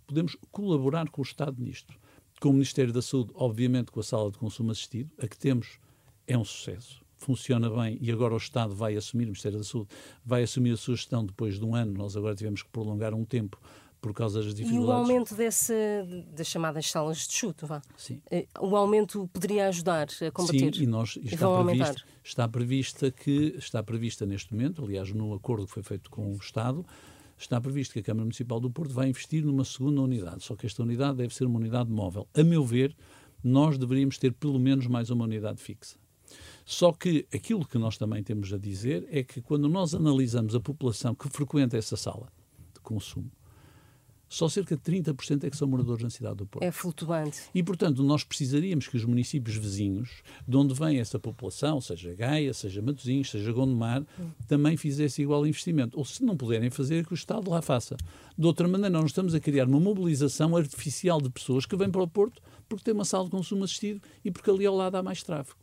podemos 0.07 0.37
colaborar 0.51 1.09
com 1.09 1.21
o 1.21 1.25
Estado 1.25 1.61
nisto. 1.61 1.93
Com 2.39 2.51
o 2.51 2.53
Ministério 2.53 2.93
da 2.93 3.01
Saúde, 3.01 3.31
obviamente, 3.35 3.91
com 3.91 3.99
a 3.99 4.03
sala 4.03 4.31
de 4.31 4.37
consumo 4.37 4.71
assistido, 4.71 5.11
a 5.21 5.27
que 5.27 5.37
temos 5.37 5.79
é 6.25 6.37
um 6.37 6.45
sucesso 6.45 7.08
funciona 7.19 7.69
bem 7.69 7.97
e 8.01 8.11
agora 8.11 8.33
o 8.33 8.37
Estado 8.37 8.73
vai 8.73 8.95
assumir, 8.95 9.25
o 9.25 9.27
Ministério 9.27 9.57
da 9.57 9.63
Saúde 9.63 9.89
vai 10.25 10.43
assumir 10.43 10.71
a 10.71 10.77
sua 10.77 10.95
gestão 10.95 11.25
depois 11.25 11.59
de 11.59 11.65
um 11.65 11.75
ano, 11.75 11.93
nós 11.93 12.15
agora 12.15 12.35
tivemos 12.35 12.63
que 12.63 12.69
prolongar 12.69 13.13
um 13.13 13.23
tempo 13.23 13.59
por 14.01 14.13
causa 14.13 14.41
das 14.41 14.53
dificuldades. 14.53 14.87
E 14.87 14.89
o 14.89 14.91
aumento 14.91 15.35
desse, 15.35 15.73
das 16.33 16.47
chamadas 16.47 16.89
salas 16.89 17.27
de 17.27 17.33
chuto, 17.33 17.67
vá? 17.67 17.81
Sim. 17.97 18.21
Eh, 18.31 18.47
o 18.59 18.75
aumento 18.75 19.29
poderia 19.33 19.67
ajudar 19.67 20.07
a 20.25 20.31
combater? 20.31 20.73
Sim, 20.75 20.83
e 20.83 20.87
nós 20.87 21.17
está, 21.21 21.63
previsto, 21.63 22.05
está, 22.23 22.47
prevista 22.47 23.11
que, 23.11 23.55
está 23.57 23.83
prevista 23.83 24.25
neste 24.25 24.53
momento, 24.53 24.83
aliás, 24.83 25.11
no 25.11 25.33
acordo 25.33 25.65
que 25.65 25.73
foi 25.73 25.83
feito 25.83 26.09
com 26.09 26.33
o 26.33 26.37
Estado, 26.37 26.85
está 27.37 27.59
previsto 27.59 27.93
que 27.93 27.99
a 27.99 28.03
Câmara 28.03 28.23
Municipal 28.23 28.59
do 28.59 28.69
Porto 28.69 28.93
vai 28.93 29.09
investir 29.09 29.43
numa 29.43 29.65
segunda 29.65 30.01
unidade, 30.01 30.43
só 30.43 30.55
que 30.55 30.65
esta 30.65 30.81
unidade 30.81 31.17
deve 31.17 31.33
ser 31.33 31.45
uma 31.45 31.59
unidade 31.59 31.91
móvel. 31.91 32.27
A 32.33 32.43
meu 32.43 32.65
ver, 32.65 32.95
nós 33.43 33.77
deveríamos 33.77 34.17
ter 34.17 34.33
pelo 34.33 34.59
menos 34.59 34.87
mais 34.87 35.09
uma 35.09 35.25
unidade 35.25 35.61
fixa. 35.61 35.97
Só 36.69 36.93
que 36.93 37.25
aquilo 37.33 37.65
que 37.65 37.79
nós 37.79 37.97
também 37.97 38.21
temos 38.21 38.53
a 38.53 38.57
dizer 38.59 39.07
é 39.09 39.23
que 39.23 39.41
quando 39.41 39.67
nós 39.67 39.95
analisamos 39.95 40.53
a 40.53 40.59
população 40.59 41.15
que 41.15 41.27
frequenta 41.27 41.75
essa 41.75 41.97
sala 41.97 42.31
de 42.75 42.79
consumo, 42.81 43.31
só 44.29 44.47
cerca 44.47 44.75
de 44.75 44.81
30% 44.83 45.45
é 45.45 45.49
que 45.49 45.57
são 45.57 45.67
moradores 45.67 46.03
na 46.03 46.11
cidade 46.11 46.35
do 46.35 46.45
Porto. 46.45 46.63
É 46.63 46.71
flutuante. 46.71 47.39
E, 47.55 47.63
portanto, 47.63 48.03
nós 48.03 48.23
precisaríamos 48.23 48.87
que 48.87 48.95
os 48.97 49.03
municípios 49.03 49.57
vizinhos, 49.57 50.21
de 50.47 50.55
onde 50.55 50.75
vem 50.75 50.99
essa 50.99 51.17
população, 51.17 51.81
seja 51.81 52.13
Gaia, 52.13 52.53
seja 52.53 52.83
Matosinhos, 52.83 53.31
seja 53.31 53.51
Gondomar, 53.51 54.05
hum. 54.19 54.29
também 54.47 54.77
fizessem 54.77 55.23
igual 55.23 55.47
investimento. 55.47 55.97
Ou, 55.97 56.05
se 56.05 56.23
não 56.23 56.37
puderem 56.37 56.69
fazer, 56.69 57.03
que 57.03 57.13
o 57.13 57.15
Estado 57.15 57.49
lá 57.49 57.63
faça. 57.63 57.97
De 58.37 58.45
outra 58.45 58.67
maneira, 58.67 58.91
nós 58.91 59.09
estamos 59.09 59.33
a 59.33 59.39
criar 59.39 59.67
uma 59.67 59.79
mobilização 59.79 60.55
artificial 60.55 61.19
de 61.19 61.31
pessoas 61.31 61.65
que 61.65 61.75
vêm 61.75 61.89
para 61.89 62.03
o 62.03 62.07
Porto 62.07 62.39
porque 62.69 62.83
tem 62.83 62.93
uma 62.93 63.05
sala 63.05 63.25
de 63.25 63.31
consumo 63.31 63.63
assistido 63.63 63.99
e 64.23 64.29
porque 64.29 64.51
ali 64.51 64.67
ao 64.67 64.75
lado 64.75 64.93
há 64.93 65.01
mais 65.01 65.23
tráfego. 65.23 65.57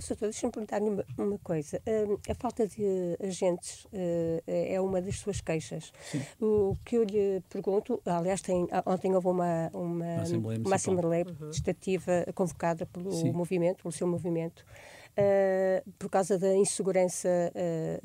Soutor, 0.00 0.28
deixa-me 0.28 0.52
perguntar-lhe 0.52 0.88
uma, 0.88 1.04
uma, 1.16 1.38
coisa. 1.38 1.80
Uh, 1.86 2.20
a 2.30 2.34
falta 2.34 2.66
de 2.66 3.16
agentes 3.20 3.84
uh, 3.86 4.42
é 4.46 4.80
uma 4.80 5.00
das 5.00 5.18
suas 5.18 5.40
queixas. 5.40 5.92
Sim. 6.10 6.22
O 6.40 6.76
que 6.84 6.96
eu 6.96 7.04
lhe 7.04 7.42
pergunto, 7.48 8.00
aliás, 8.04 8.40
tem, 8.40 8.68
ontem 8.84 9.14
houve 9.14 9.28
uma, 9.28 9.70
uma, 9.72 10.22
Assembleia, 10.22 10.60
uma 10.64 10.76
Assembleia 10.76 11.26
uhum. 11.26 11.46
Legislativa 11.46 12.26
convocada 12.34 12.86
pelo 12.86 13.12
Sim. 13.12 13.32
movimento, 13.32 13.82
pelo 13.82 13.92
seu 13.92 14.06
movimento, 14.06 14.64
uh, 15.12 15.90
por 15.98 16.10
causa 16.10 16.38
da 16.38 16.54
insegurança 16.54 17.28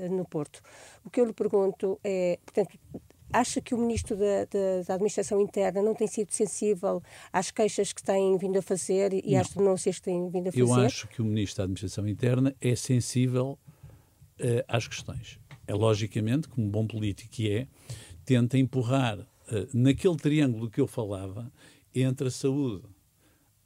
no 0.09 0.25
Porto. 0.25 0.61
O 1.05 1.09
que 1.09 1.19
eu 1.19 1.25
lhe 1.25 1.33
pergunto 1.33 1.99
é, 2.03 2.39
portanto, 2.45 2.77
Acha 3.33 3.61
que 3.61 3.73
o 3.73 3.77
Ministro 3.77 4.15
da, 4.17 4.45
da, 4.45 4.83
da, 4.87 4.93
Administração 4.95 5.39
Interna 5.39 5.81
não 5.81 5.95
tem 5.95 6.07
sido 6.07 6.31
sensível 6.31 7.01
às 7.31 7.51
queixas 7.51 7.93
que 7.93 8.03
têm 8.03 8.37
vindo 8.37 8.59
a 8.59 8.61
fazer 8.61 9.13
e 9.13 9.33
não. 9.33 9.41
às 9.41 9.49
denúncias 9.49 9.99
que 9.99 10.05
têm 10.05 10.29
vindo 10.29 10.49
a 10.49 10.51
fazer? 10.51 10.61
Eu 10.61 10.73
acho 10.73 11.07
que 11.07 11.21
o 11.21 11.25
Ministro 11.25 11.57
da 11.57 11.63
Administração 11.63 12.07
Interna 12.07 12.55
é 12.59 12.75
sensível 12.75 13.57
uh, 14.39 14.63
às 14.67 14.87
questões. 14.87 15.39
É 15.67 15.73
logicamente, 15.73 16.47
como 16.47 16.67
bom 16.67 16.85
político 16.85 17.29
que 17.31 17.51
é, 17.51 17.67
tenta 18.25 18.57
empurrar 18.57 19.19
uh, 19.19 19.25
naquele 19.73 20.17
triângulo 20.17 20.69
que 20.69 20.81
eu 20.81 20.87
falava 20.87 21.51
entre 21.93 22.27
a 22.27 22.31
saúde, 22.31 22.83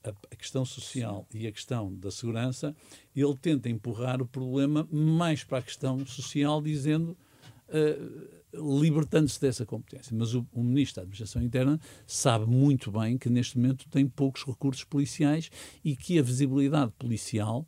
a, 0.03 0.09
a, 0.09 0.35
questão 0.35 0.63
social 0.63 1.27
e 1.33 1.47
a 1.47 1.51
questão 1.51 1.93
da 1.95 2.11
segurança, 2.11 2.75
ele 3.15 3.35
tenta 3.35 3.69
empurrar 3.69 4.21
o 4.21 4.25
problema 4.25 4.87
mais 4.91 5.43
para 5.43 5.57
a 5.57 5.61
questão 5.61 6.05
social, 6.05 6.61
dizendo. 6.61 7.17
Uh, 7.67 8.34
libertando-se 8.53 9.39
dessa 9.39 9.65
competência. 9.65 10.15
Mas 10.15 10.33
o, 10.33 10.45
o, 10.53 10.63
Ministro 10.63 10.97
da 10.97 11.01
Administração 11.03 11.41
Interna 11.41 11.79
sabe 12.05 12.45
muito 12.45 12.91
bem 12.91 13.17
que 13.17 13.29
neste 13.29 13.57
momento 13.57 13.87
tem 13.89 14.07
poucos 14.07 14.43
recursos 14.43 14.83
policiais 14.83 15.49
e 15.83 15.95
que 15.95 16.17
a 16.19 16.21
visibilidade 16.21 16.91
policial 16.97 17.65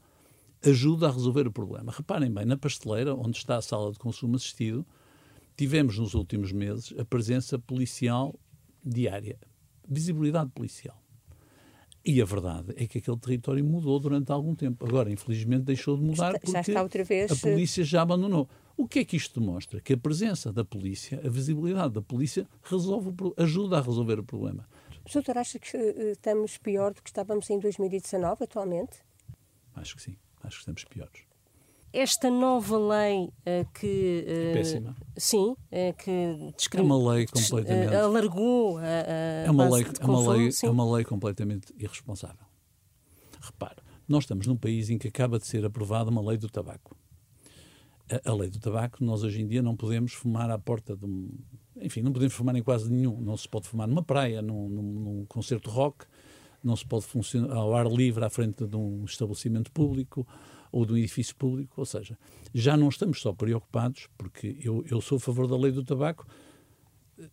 ajuda 0.63 1.07
a 1.07 1.11
resolver 1.11 1.47
o 1.47 1.51
problema. 1.51 1.91
Reparem 1.91 2.31
bem, 2.31 2.45
na 2.45 2.57
pasteleira, 2.57 3.13
onde 3.15 3.37
está 3.37 3.57
a 3.57 3.61
sala 3.61 3.91
de 3.91 3.99
consumo 3.99 4.35
assistido, 4.35 4.85
tivemos 5.55 5.97
nos 5.97 6.13
últimos 6.13 6.51
meses 6.51 6.93
a 6.97 7.05
presença 7.05 7.59
policial 7.59 8.37
diária, 8.83 9.37
visibilidade 9.87 10.51
policial. 10.51 11.01
E 12.05 12.21
a 12.21 12.25
verdade 12.25 12.73
é 12.77 12.87
que 12.87 12.99
aquele 12.99 13.17
território 13.17 13.65
mudou 13.65 13.99
durante 13.99 14.31
algum 14.31 14.55
tempo. 14.55 14.85
Agora, 14.87 15.11
infelizmente, 15.11 15.63
deixou 15.63 15.97
de 15.97 16.03
mudar 16.03 16.35
está, 16.35 16.39
porque 16.39 16.71
já 16.71 16.81
outra 16.81 17.03
vez... 17.03 17.29
a 17.29 17.35
eh, 17.35 17.51
polícia 17.51 17.83
já 17.83 18.01
abandonou. 18.01 18.47
O 18.77 18.87
que 18.87 18.99
é 18.99 19.05
que 19.05 19.17
isto 19.17 19.39
demonstra? 19.39 19.81
Que 19.81 19.93
a 19.93 19.97
presença 19.97 20.53
da 20.53 20.63
polícia, 20.63 21.19
a 21.25 21.29
visibilidade 21.29 21.95
da 21.95 22.01
polícia, 22.01 22.47
resolve, 22.61 23.11
ajuda 23.35 23.79
a 23.79 23.81
resolver 23.81 24.19
o 24.19 24.23
problema. 24.23 24.69
O 25.03 25.11
doutor 25.11 25.37
acha 25.37 25.57
que 25.57 25.75
uh, 25.75 26.11
estamos 26.11 26.57
pior 26.57 26.93
do 26.93 27.01
que 27.01 27.09
estávamos 27.09 27.49
em 27.49 27.59
2019, 27.59 28.43
atualmente? 28.43 28.99
Acho 29.73 29.95
que 29.95 30.01
sim. 30.03 30.17
Acho 30.43 30.57
que 30.57 30.59
estamos 30.59 30.83
piores 30.83 31.27
esta 31.97 32.29
nova 32.29 32.77
lei 32.77 33.25
uh, 33.25 33.71
que. 33.73 34.25
Uh, 34.27 34.31
é 34.31 34.53
péssima. 34.53 34.95
Sim, 35.15 35.51
uh, 35.51 35.93
que 35.97 36.53
discrim... 36.55 36.81
É 36.81 36.83
uma 36.83 37.11
lei 37.13 37.25
completamente. 37.25 37.95
alargou 37.95 38.77
a. 38.77 38.81
a 38.81 38.85
é, 39.45 39.51
uma 39.51 39.69
lei, 39.69 39.83
é, 39.83 40.05
uma 40.05 40.33
lei, 40.33 40.49
é 40.63 40.69
uma 40.69 40.95
lei 40.95 41.05
completamente 41.05 41.73
irresponsável. 41.77 42.45
Repare, 43.41 43.77
nós 44.07 44.23
estamos 44.23 44.45
num 44.47 44.57
país 44.57 44.89
em 44.89 44.97
que 44.97 45.07
acaba 45.07 45.39
de 45.39 45.47
ser 45.47 45.65
aprovada 45.65 46.09
uma 46.09 46.21
lei 46.21 46.37
do 46.37 46.49
tabaco. 46.49 46.95
A, 48.23 48.33
lei 48.33 48.49
do 48.49 48.59
tabaco, 48.59 49.03
nós 49.03 49.23
hoje 49.23 49.41
em 49.41 49.47
dia 49.47 49.61
não 49.61 49.75
podemos 49.75 50.13
fumar 50.13 50.49
à 50.49 50.57
porta 50.57 50.95
de 50.95 51.05
um. 51.05 51.29
Enfim, 51.81 52.01
não 52.01 52.13
podemos 52.13 52.33
fumar 52.33 52.55
em 52.55 52.63
quase 52.63 52.91
nenhum. 52.91 53.19
Não 53.19 53.35
se 53.35 53.47
pode 53.49 53.67
fumar 53.67 53.87
numa 53.87 54.03
praia, 54.03 54.41
num, 54.41 54.69
num, 54.69 54.81
num 54.81 55.25
concerto 55.25 55.69
rock, 55.69 56.05
não 56.63 56.75
se 56.75 56.85
pode 56.85 57.05
funcionar 57.05 57.53
ao 57.53 57.75
ar 57.75 57.85
livre 57.85 58.23
à 58.23 58.29
frente 58.29 58.65
de 58.65 58.75
um 58.77 59.03
estabelecimento 59.03 59.71
público 59.71 60.25
ou 60.71 60.85
de 60.85 60.93
um 60.93 60.97
edifício 60.97 61.35
público. 61.35 61.73
Ou 61.75 61.85
seja, 61.85 62.17
já 62.53 62.77
não 62.77 62.87
estamos 62.87 63.19
só 63.19 63.33
preocupados, 63.33 64.07
porque 64.17 64.57
eu, 64.61 64.85
eu 64.89 65.01
sou 65.01 65.17
a 65.17 65.19
favor 65.19 65.45
da 65.45 65.57
lei 65.57 65.71
do 65.71 65.83
tabaco, 65.83 66.25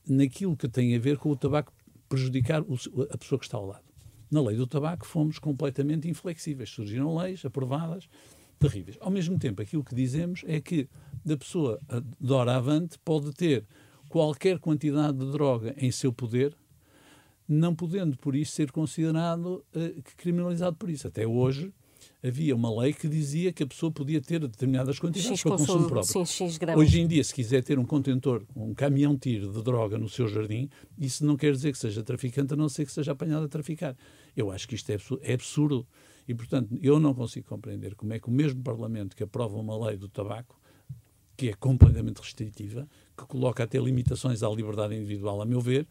naquilo 0.08 0.56
que 0.56 0.68
tem 0.68 0.96
a 0.96 0.98
ver 0.98 1.18
com 1.18 1.30
o 1.30 1.36
tabaco 1.36 1.72
prejudicar 2.08 2.62
o, 2.62 2.74
a 3.10 3.18
pessoa 3.18 3.38
que 3.38 3.44
está 3.44 3.56
ao 3.56 3.66
lado. 3.66 3.84
Na 4.28 4.42
lei 4.42 4.56
do 4.56 4.66
tabaco 4.66 5.06
fomos 5.06 5.38
completamente 5.38 6.08
inflexíveis. 6.08 6.68
Surgiram 6.70 7.16
leis 7.16 7.44
aprovadas 7.44 8.08
terríveis. 8.58 8.96
Ao 9.00 9.10
mesmo 9.10 9.38
tempo, 9.38 9.62
aquilo 9.62 9.84
que 9.84 9.94
dizemos 9.94 10.44
é 10.46 10.60
que 10.60 10.88
da 11.24 11.36
pessoa 11.36 11.80
de 12.20 12.32
hora 12.32 12.56
avante 12.56 12.98
pode 13.04 13.32
ter 13.32 13.64
qualquer 14.08 14.58
quantidade 14.58 15.18
de 15.18 15.30
droga 15.32 15.74
em 15.76 15.90
seu 15.90 16.12
poder, 16.12 16.56
não 17.48 17.74
podendo 17.74 18.16
por 18.16 18.36
isso 18.36 18.52
ser 18.52 18.70
considerado 18.70 19.64
uh, 19.74 20.02
criminalizado 20.16 20.76
por 20.76 20.88
isso. 20.88 21.06
Até 21.08 21.26
hoje, 21.26 21.72
havia 22.22 22.54
uma 22.54 22.74
lei 22.80 22.92
que 22.92 23.08
dizia 23.08 23.52
que 23.52 23.62
a 23.62 23.66
pessoa 23.66 23.92
podia 23.92 24.20
ter 24.20 24.40
determinadas 24.40 24.98
quantidades 24.98 25.40
X 25.40 25.42
para 25.42 25.52
consumo, 25.52 25.66
consumo 25.66 25.88
próprio. 25.88 26.26
Sim, 26.26 26.48
X 26.48 26.58
Hoje 26.76 27.00
em 27.00 27.06
dia, 27.06 27.22
se 27.22 27.34
quiser 27.34 27.62
ter 27.62 27.78
um 27.78 27.84
contentor, 27.84 28.44
um 28.54 28.72
caminhão-tiro 28.72 29.52
de 29.52 29.62
droga 29.62 29.98
no 29.98 30.08
seu 30.08 30.26
jardim, 30.28 30.68
isso 30.98 31.24
não 31.24 31.36
quer 31.36 31.52
dizer 31.52 31.72
que 31.72 31.78
seja 31.78 32.02
traficante, 32.02 32.54
a 32.54 32.56
não 32.56 32.68
ser 32.68 32.86
que 32.86 32.92
seja 32.92 33.12
apanhado 33.12 33.44
a 33.44 33.48
traficar. 33.48 33.96
Eu 34.36 34.50
acho 34.50 34.66
que 34.66 34.74
isto 34.74 34.90
é, 34.90 34.96
é 35.22 35.34
absurdo. 35.34 35.86
E, 36.26 36.34
portanto, 36.34 36.78
eu 36.82 36.98
não 36.98 37.14
consigo 37.14 37.46
compreender 37.46 37.94
como 37.94 38.12
é 38.12 38.18
que 38.18 38.28
o 38.28 38.32
mesmo 38.32 38.62
Parlamento 38.62 39.14
que 39.14 39.22
aprova 39.22 39.56
uma 39.56 39.86
lei 39.86 39.96
do 39.96 40.08
tabaco, 40.08 40.58
que 41.36 41.48
é 41.48 41.54
completamente 41.54 42.18
restritiva, 42.18 42.88
que 43.16 43.26
coloca 43.26 43.64
até 43.64 43.78
limitações 43.78 44.42
à 44.42 44.48
liberdade 44.48 44.94
individual, 44.94 45.42
a 45.42 45.44
meu 45.44 45.60
ver, 45.60 45.86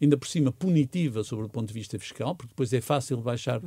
ainda 0.00 0.16
por 0.16 0.28
cima 0.28 0.52
punitiva 0.52 1.22
sobre 1.24 1.46
o 1.46 1.48
ponto 1.48 1.68
de 1.68 1.74
vista 1.74 1.98
fiscal, 1.98 2.34
porque 2.34 2.50
depois 2.50 2.72
é 2.72 2.80
fácil 2.80 3.18
baixar 3.18 3.60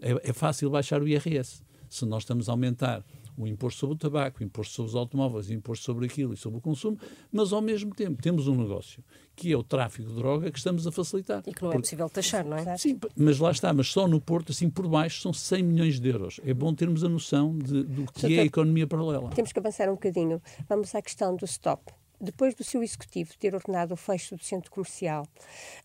é, 0.00 0.30
é 0.30 0.32
fácil 0.32 0.70
baixar 0.70 1.02
o 1.02 1.08
IRS. 1.08 1.62
Se 1.90 2.06
nós 2.06 2.22
estamos 2.22 2.48
a 2.48 2.52
aumentar 2.52 3.04
o 3.36 3.46
imposto 3.46 3.80
sobre 3.80 3.96
o 3.96 3.98
tabaco, 3.98 4.40
o 4.40 4.42
imposto 4.42 4.74
sobre 4.74 4.90
os 4.90 4.96
automóveis, 4.96 5.48
o 5.48 5.52
imposto 5.52 5.84
sobre 5.84 6.06
aquilo 6.06 6.32
e 6.32 6.36
sobre 6.36 6.58
o 6.58 6.60
consumo, 6.60 6.98
mas 7.32 7.52
ao 7.52 7.60
mesmo 7.60 7.94
tempo 7.94 8.22
temos 8.22 8.48
um 8.48 8.54
negócio 8.54 9.04
que 9.34 9.52
é 9.52 9.56
o 9.56 9.62
tráfico 9.62 10.08
de 10.08 10.14
droga 10.14 10.50
que 10.50 10.58
estamos 10.58 10.86
a 10.86 10.92
facilitar. 10.92 11.42
E 11.46 11.52
que 11.52 11.62
não 11.62 11.72
é 11.72 11.78
possível 11.78 12.08
taxar, 12.08 12.44
não 12.44 12.56
é? 12.56 12.76
Sim, 12.76 12.98
mas 13.16 13.38
lá 13.38 13.50
está, 13.50 13.72
mas 13.72 13.88
só 13.88 14.06
no 14.06 14.20
Porto, 14.20 14.52
assim 14.52 14.68
por 14.68 14.86
baixo, 14.86 15.22
são 15.22 15.32
100 15.32 15.62
milhões 15.62 15.98
de 15.98 16.08
euros. 16.08 16.40
É 16.44 16.54
bom 16.54 16.74
termos 16.74 17.02
a 17.02 17.08
noção 17.08 17.56
de, 17.56 17.82
do 17.82 18.12
que 18.12 18.36
é 18.36 18.40
a 18.40 18.44
economia 18.44 18.86
paralela. 18.86 19.30
Temos 19.30 19.52
que 19.52 19.58
avançar 19.58 19.88
um 19.88 19.94
bocadinho. 19.94 20.40
Vamos 20.68 20.94
à 20.94 21.02
questão 21.02 21.34
do 21.34 21.44
stop 21.44 21.92
depois 22.20 22.54
do 22.54 22.62
seu 22.62 22.82
executivo 22.82 23.36
ter 23.38 23.54
ordenado 23.54 23.94
o 23.94 23.96
fecho 23.96 24.36
do 24.36 24.44
centro 24.44 24.70
comercial, 24.70 25.26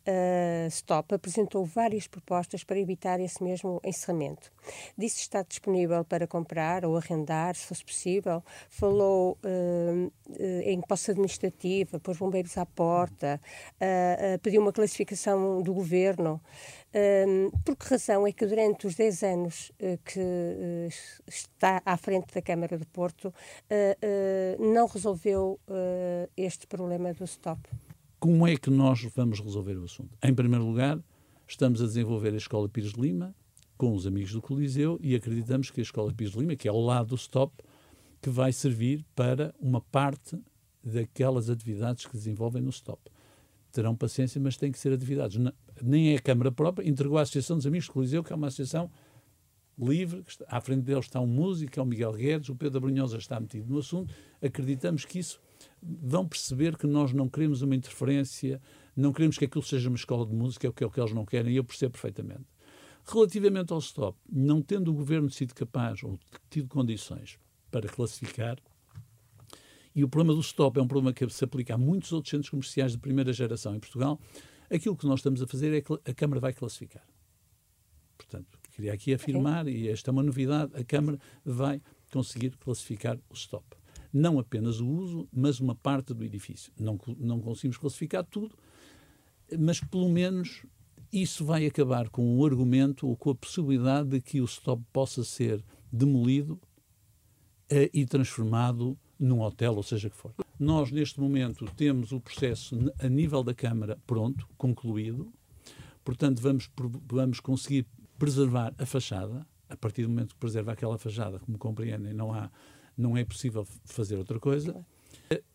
uh, 0.08 0.68
Stop 0.68 1.16
apresentou 1.16 1.64
várias 1.64 2.08
propostas 2.08 2.64
para 2.64 2.78
evitar 2.80 3.20
esse 3.20 3.42
mesmo 3.44 3.80
encerramento. 3.84 4.52
Disse 4.98 5.22
estar 5.22 5.44
disponível 5.44 6.04
para 6.04 6.28
comprar 6.28 6.84
ou 6.84 6.98
arrendar, 6.98 7.56
se 7.56 7.66
fosse 7.66 7.86
possível. 7.86 8.44
Falou 8.70 9.38
uh, 9.44 10.12
uh, 10.30 10.62
em 10.64 10.82
posse 10.82 11.12
administrativa, 11.12 12.00
pôs 12.00 12.18
bombeiros 12.18 12.58
à 12.58 12.66
porta, 12.66 13.40
pediu 14.42 14.62
uma 14.62 14.74
classificação 14.74 15.62
do 15.62 15.74
governo. 15.74 16.42
Um, 16.96 17.52
por 17.66 17.76
que 17.76 17.90
razão 17.90 18.26
é 18.26 18.32
que 18.32 18.46
durante 18.46 18.88
os 18.88 18.96
10 18.96 19.24
anos 19.24 19.70
uh, 19.72 20.00
que 20.06 20.18
uh, 20.18 20.88
está 21.28 21.82
à 21.86 21.98
frente 21.98 22.34
da 22.34 22.42
Câmara 22.42 22.78
do 22.78 22.88
Porto 22.88 23.26
uh, 23.28 24.72
não 24.74 24.88
resolveu 24.88 25.60
este 26.38 26.66
problema 26.68 27.14
do 27.14 27.26
stop? 27.26 27.60
Como 28.18 28.48
é 28.48 28.56
que 28.56 28.70
nós 28.70 29.04
vamos 29.14 29.42
resolver 29.42 29.78
o 29.78 29.84
assunto? 29.84 30.18
Em 30.24 30.34
primeiro 30.34 30.66
lugar, 30.66 30.98
estamos 31.46 31.82
a 31.82 31.86
desenvolver 31.86 32.34
a 32.34 32.38
Escola 32.38 32.70
Pires 32.70 32.94
de 32.94 33.02
Lima 33.02 33.36
com 33.78 33.94
os 33.94 34.08
amigos 34.08 34.32
do 34.32 34.42
Coliseu 34.42 34.98
e 35.02 35.16
acreditamos 35.16 35.70
que 35.70 35.82
a 35.82 35.84
Escola 35.84 36.14
Pires 36.14 36.32
de 36.32 36.40
Lima, 36.40 36.56
que 36.56 36.68
é 36.68 36.72
ao 36.72 36.80
lado 36.80 37.10
do 37.10 37.16
stop, 37.16 37.54
que 38.22 38.30
vai 38.30 38.54
servir 38.54 39.06
para 39.14 39.54
uma 39.60 39.82
parte 39.82 40.40
daquelas 40.82 41.50
atividades 41.50 42.06
que 42.06 42.14
desenvolvem 42.14 42.62
no 42.62 42.70
stop. 42.70 43.02
Terão 43.76 43.94
paciência, 43.94 44.40
mas 44.40 44.56
têm 44.56 44.72
que 44.72 44.80
ser 44.80 44.94
atividades 44.94 45.38
nem 45.84 46.14
é 46.14 46.16
a 46.16 46.22
Câmara 46.22 46.50
própria, 46.50 46.88
entregou 46.88 47.18
à 47.18 47.24
Associação 47.24 47.58
dos 47.58 47.68
Amigos 47.68 47.88
do 47.88 47.92
Coliseu, 47.92 48.24
que 48.24 48.32
é 48.32 48.36
uma 48.36 48.48
associação 48.48 48.90
livre, 49.78 50.24
está, 50.26 50.46
à 50.48 50.62
frente 50.62 50.84
deles 50.84 51.04
está 51.04 51.20
um 51.20 51.28
músico, 51.28 51.78
é 51.78 51.84
o 51.84 51.86
Miguel 51.86 52.14
Guedes, 52.14 52.48
o 52.48 52.56
Pedro 52.56 52.80
Brunhosa 52.80 53.18
está 53.18 53.38
metido 53.38 53.68
no 53.68 53.80
assunto, 53.80 54.16
acreditamos 54.42 55.04
que 55.04 55.20
isso 55.20 55.42
vão 55.84 56.26
perceber 56.26 56.78
que 56.78 56.88
nós 56.88 57.12
não 57.12 57.28
queremos 57.28 57.62
uma 57.62 57.76
interferência, 57.76 58.62
não 58.96 59.12
queremos 59.12 59.38
que 59.38 59.44
aquilo 59.44 59.62
seja 59.66 59.90
uma 59.90 59.98
escola 59.98 60.26
de 60.26 60.34
música, 60.34 60.70
é 60.70 60.72
que, 60.72 60.82
é 60.82 60.88
o 60.88 60.90
que 60.90 61.02
eles 61.02 61.12
não 61.12 61.26
querem, 61.26 61.52
e 61.52 61.58
eu 61.58 61.64
percebo 61.66 61.92
perfeitamente. 61.92 62.46
Relativamente 63.06 63.74
ao 63.74 63.80
stop, 63.80 64.18
não 64.32 64.62
tendo 64.62 64.90
o 64.90 64.94
governo 64.94 65.30
sido 65.30 65.54
capaz 65.54 66.02
ou 66.02 66.18
tido 66.50 66.70
condições 66.70 67.38
para 67.70 67.90
classificar, 67.90 68.58
e 69.96 70.04
o 70.04 70.10
problema 70.10 70.36
do 70.36 70.42
stop 70.42 70.78
é 70.78 70.84
um 70.84 70.88
problema 70.88 71.14
que 71.14 71.28
se 71.30 71.44
aplica 71.44 71.76
a 71.76 71.78
muitos 71.78 72.12
outros 72.12 72.30
centros 72.30 72.50
comerciais 72.50 72.92
de 72.92 72.98
primeira 72.98 73.32
geração 73.32 73.76
em 73.76 73.80
Portugal, 73.80 74.20
Aquilo 74.70 74.96
que 74.96 75.06
nós 75.06 75.20
estamos 75.20 75.42
a 75.42 75.48
fazer 75.48 75.74
é 75.74 75.82
que 75.82 75.94
a 75.94 76.14
Câmara 76.14 76.40
vai 76.40 76.54
classificar. 76.54 77.06
Portanto, 78.18 78.60
queria 78.72 78.94
aqui 78.94 79.14
afirmar, 79.14 79.68
e 79.68 79.88
esta 79.90 80.10
é 80.10 80.12
uma 80.12 80.24
novidade, 80.24 80.76
a 80.76 80.84
Câmara 80.84 81.20
vai 81.44 81.82
conseguir 82.12 82.56
classificar 82.58 83.18
o 83.30 83.34
stop. 83.34 83.66
Não 84.12 84.40
apenas 84.40 84.80
o 84.80 84.88
uso, 84.88 85.28
mas 85.32 85.60
uma 85.60 85.76
parte 85.76 86.14
do 86.14 86.24
edifício. 86.24 86.72
Não, 86.80 86.98
não 87.18 87.40
conseguimos 87.40 87.78
classificar 87.78 88.26
tudo, 88.26 88.56
mas 89.60 89.80
pelo 89.80 90.10
menos 90.10 90.66
isso 91.12 91.46
vai 91.46 91.66
acabar 91.66 92.10
com 92.10 92.38
o 92.38 92.46
argumento 92.46 93.08
ou 93.08 93.16
com 93.16 93.30
a 93.30 93.36
possibilidade 93.36 94.10
de 94.10 94.22
que 94.22 94.42
o 94.42 94.46
stop 94.46 94.84
possa 94.92 95.24
ser 95.24 95.64
demolido 95.92 96.60
eh, 97.70 97.90
e 97.94 98.06
transformado 98.06 98.98
num 99.20 99.42
hotel, 99.42 99.76
ou 99.76 99.84
seja 99.84 100.10
que 100.10 100.16
for. 100.16 100.34
Nós, 100.60 100.92
neste 100.92 101.20
momento, 101.20 101.66
temos 101.76 102.12
o 102.12 102.20
processo 102.20 102.78
a 103.00 103.10
nível 103.10 103.44
da 103.44 103.54
Câmara 103.54 103.98
pronto, 104.06 104.48
concluído. 104.58 105.32
Portanto, 106.04 106.42
vamos, 106.42 106.70
vamos 107.08 107.40
conseguir 107.40 107.86
preservar 108.18 108.74
a 108.78 108.86
fachada. 108.86 109.46
A 109.68 109.76
partir 109.76 110.04
do 110.04 110.10
momento 110.10 110.36
que 110.36 110.40
preserva 110.40 110.72
aquela 110.72 110.98
fachada, 110.98 111.40
como 111.40 111.58
compreendem, 111.58 112.14
não, 112.14 112.32
há, 112.32 112.52
não 112.98 113.18
é 113.18 113.26
possível 113.26 113.68
fazer 113.84 114.16
outra 114.16 114.40
coisa. 114.40 114.86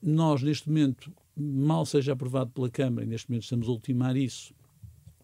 Nós, 0.03 0.43
neste 0.43 0.69
momento, 0.69 1.13
mal 1.37 1.87
seja 1.87 2.13
aprovado 2.13 2.51
pela 2.51 2.69
Câmara, 2.69 3.05
e 3.05 3.09
neste 3.09 3.31
momento 3.31 3.45
estamos 3.45 3.69
a 3.69 3.71
ultimar 3.71 4.17
isso, 4.17 4.53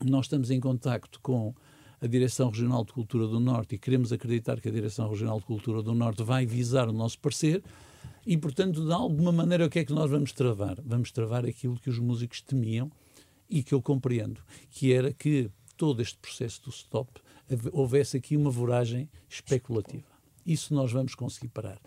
nós 0.04 0.26
estamos 0.26 0.50
em 0.50 0.60
contacto 0.60 1.20
com 1.20 1.54
a 2.00 2.06
Direção 2.06 2.50
Regional 2.50 2.84
de 2.84 2.92
Cultura 2.92 3.26
do 3.26 3.40
Norte 3.40 3.74
e 3.74 3.78
queremos 3.78 4.12
acreditar 4.12 4.60
que 4.60 4.68
a 4.68 4.72
Direção 4.72 5.08
Regional 5.08 5.40
de 5.40 5.46
Cultura 5.46 5.82
do 5.82 5.94
Norte 5.94 6.22
vai 6.22 6.46
visar 6.46 6.88
o 6.88 6.92
nosso 6.92 7.18
parecer 7.18 7.62
e, 8.26 8.36
portanto, 8.36 8.84
de 8.84 8.92
alguma 8.92 9.30
maneira, 9.30 9.66
o 9.66 9.70
que 9.70 9.78
é 9.78 9.84
que 9.84 9.92
nós 9.92 10.10
vamos 10.10 10.32
travar? 10.32 10.80
Vamos 10.84 11.12
travar 11.12 11.46
aquilo 11.46 11.78
que 11.78 11.88
os 11.88 11.98
músicos 12.00 12.40
temiam 12.40 12.90
e 13.48 13.62
que 13.62 13.72
eu 13.72 13.80
compreendo, 13.80 14.42
que 14.68 14.92
era 14.92 15.12
que 15.12 15.48
todo 15.76 16.02
este 16.02 16.18
processo 16.18 16.60
do 16.64 16.70
stop 16.70 17.20
houvesse 17.72 18.16
aqui 18.16 18.36
uma 18.36 18.50
voragem 18.50 19.08
especulativa. 19.28 20.04
Isso 20.44 20.74
nós 20.74 20.90
vamos 20.90 21.14
conseguir 21.14 21.48
parar. 21.48 21.80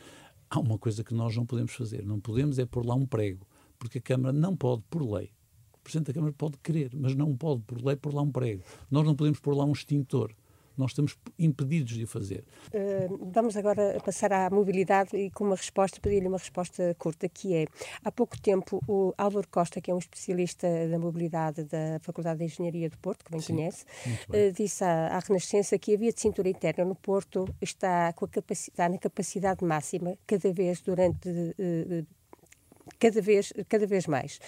Há 0.50 0.60
uma 0.60 0.77
coisa 0.77 1.03
que 1.03 1.13
nós 1.13 1.36
não 1.36 1.46
podemos 1.46 1.74
fazer. 1.74 2.05
Não 2.05 2.19
podemos 2.19 2.58
é 2.58 2.65
pôr 2.65 2.86
lá 2.86 2.96
um 2.96 3.05
prego, 3.05 3.46
porque 3.77 3.98
a 3.98 4.01
Câmara 4.01 4.31
não 4.31 4.55
pode, 4.55 4.84
por 4.89 5.01
lei, 5.01 5.31
o 5.74 5.79
Presidente 5.84 6.08
da 6.08 6.13
Câmara 6.13 6.34
pode 6.34 6.58
querer, 6.60 6.91
mas 6.93 7.15
não 7.15 7.36
pode, 7.36 7.63
por 7.63 7.84
lei, 7.84 7.98
pôr 7.98 8.13
lá 8.13 8.22
um 8.22 8.31
prego. 8.31 8.63
Nós 8.89 9.05
não 9.05 9.15
podemos 9.15 9.39
pôr 9.39 9.55
lá 9.55 9.65
um 9.65 9.74
extintor. 9.74 10.34
Nós 10.80 10.92
estamos 10.92 11.18
impedidos 11.38 11.94
de 11.94 12.06
o 12.06 12.08
fazer. 12.08 12.46
Uh, 12.74 13.30
vamos 13.34 13.58
agora 13.58 14.00
passar 14.06 14.32
à 14.32 14.50
mobilidade 14.50 15.14
e 15.18 15.30
com 15.30 15.44
uma 15.44 15.58
resposta, 15.58 16.00
pedir-lhe 16.00 16.30
uma 16.30 16.38
resposta 16.38 16.96
curta, 16.98 17.28
que 17.28 17.54
é, 17.54 17.66
há 18.02 18.10
pouco 18.10 18.40
tempo, 18.40 18.82
o 18.88 19.14
Álvaro 19.18 19.46
Costa, 19.52 19.82
que 19.82 19.92
é 19.92 19.94
um 19.94 19.98
especialista 19.98 20.66
da 20.88 20.98
mobilidade 20.98 21.66
da 21.66 22.00
Faculdade 22.02 22.40
de 22.40 22.46
Engenharia 22.46 22.90
do 22.90 22.98
Porto, 22.98 23.26
que 23.26 23.32
bem 23.32 23.42
Sim, 23.42 23.56
conhece, 23.56 23.84
uh, 24.30 24.54
disse 24.56 24.82
à, 24.86 25.18
à, 25.18 25.20
Renascença 25.20 25.78
que 25.78 25.96
a 25.96 25.98
via 25.98 26.14
de 26.14 26.22
cintura 26.22 26.48
interna 26.48 26.86
no 26.86 26.96
Porto 26.96 27.54
está, 27.62 28.14
com 28.14 28.24
a 28.24 28.30
capacidade, 28.30 28.94
na 28.94 29.00
capacidade 29.00 29.66
máxima, 29.66 30.18
cada 30.26 30.54
vez 30.54 30.80
durante 30.80 31.28
uh, 31.28 32.08
cada 32.98 33.22
vez, 33.22 33.54
cada 33.68 33.86
vez 33.86 34.08
mais. 34.08 34.40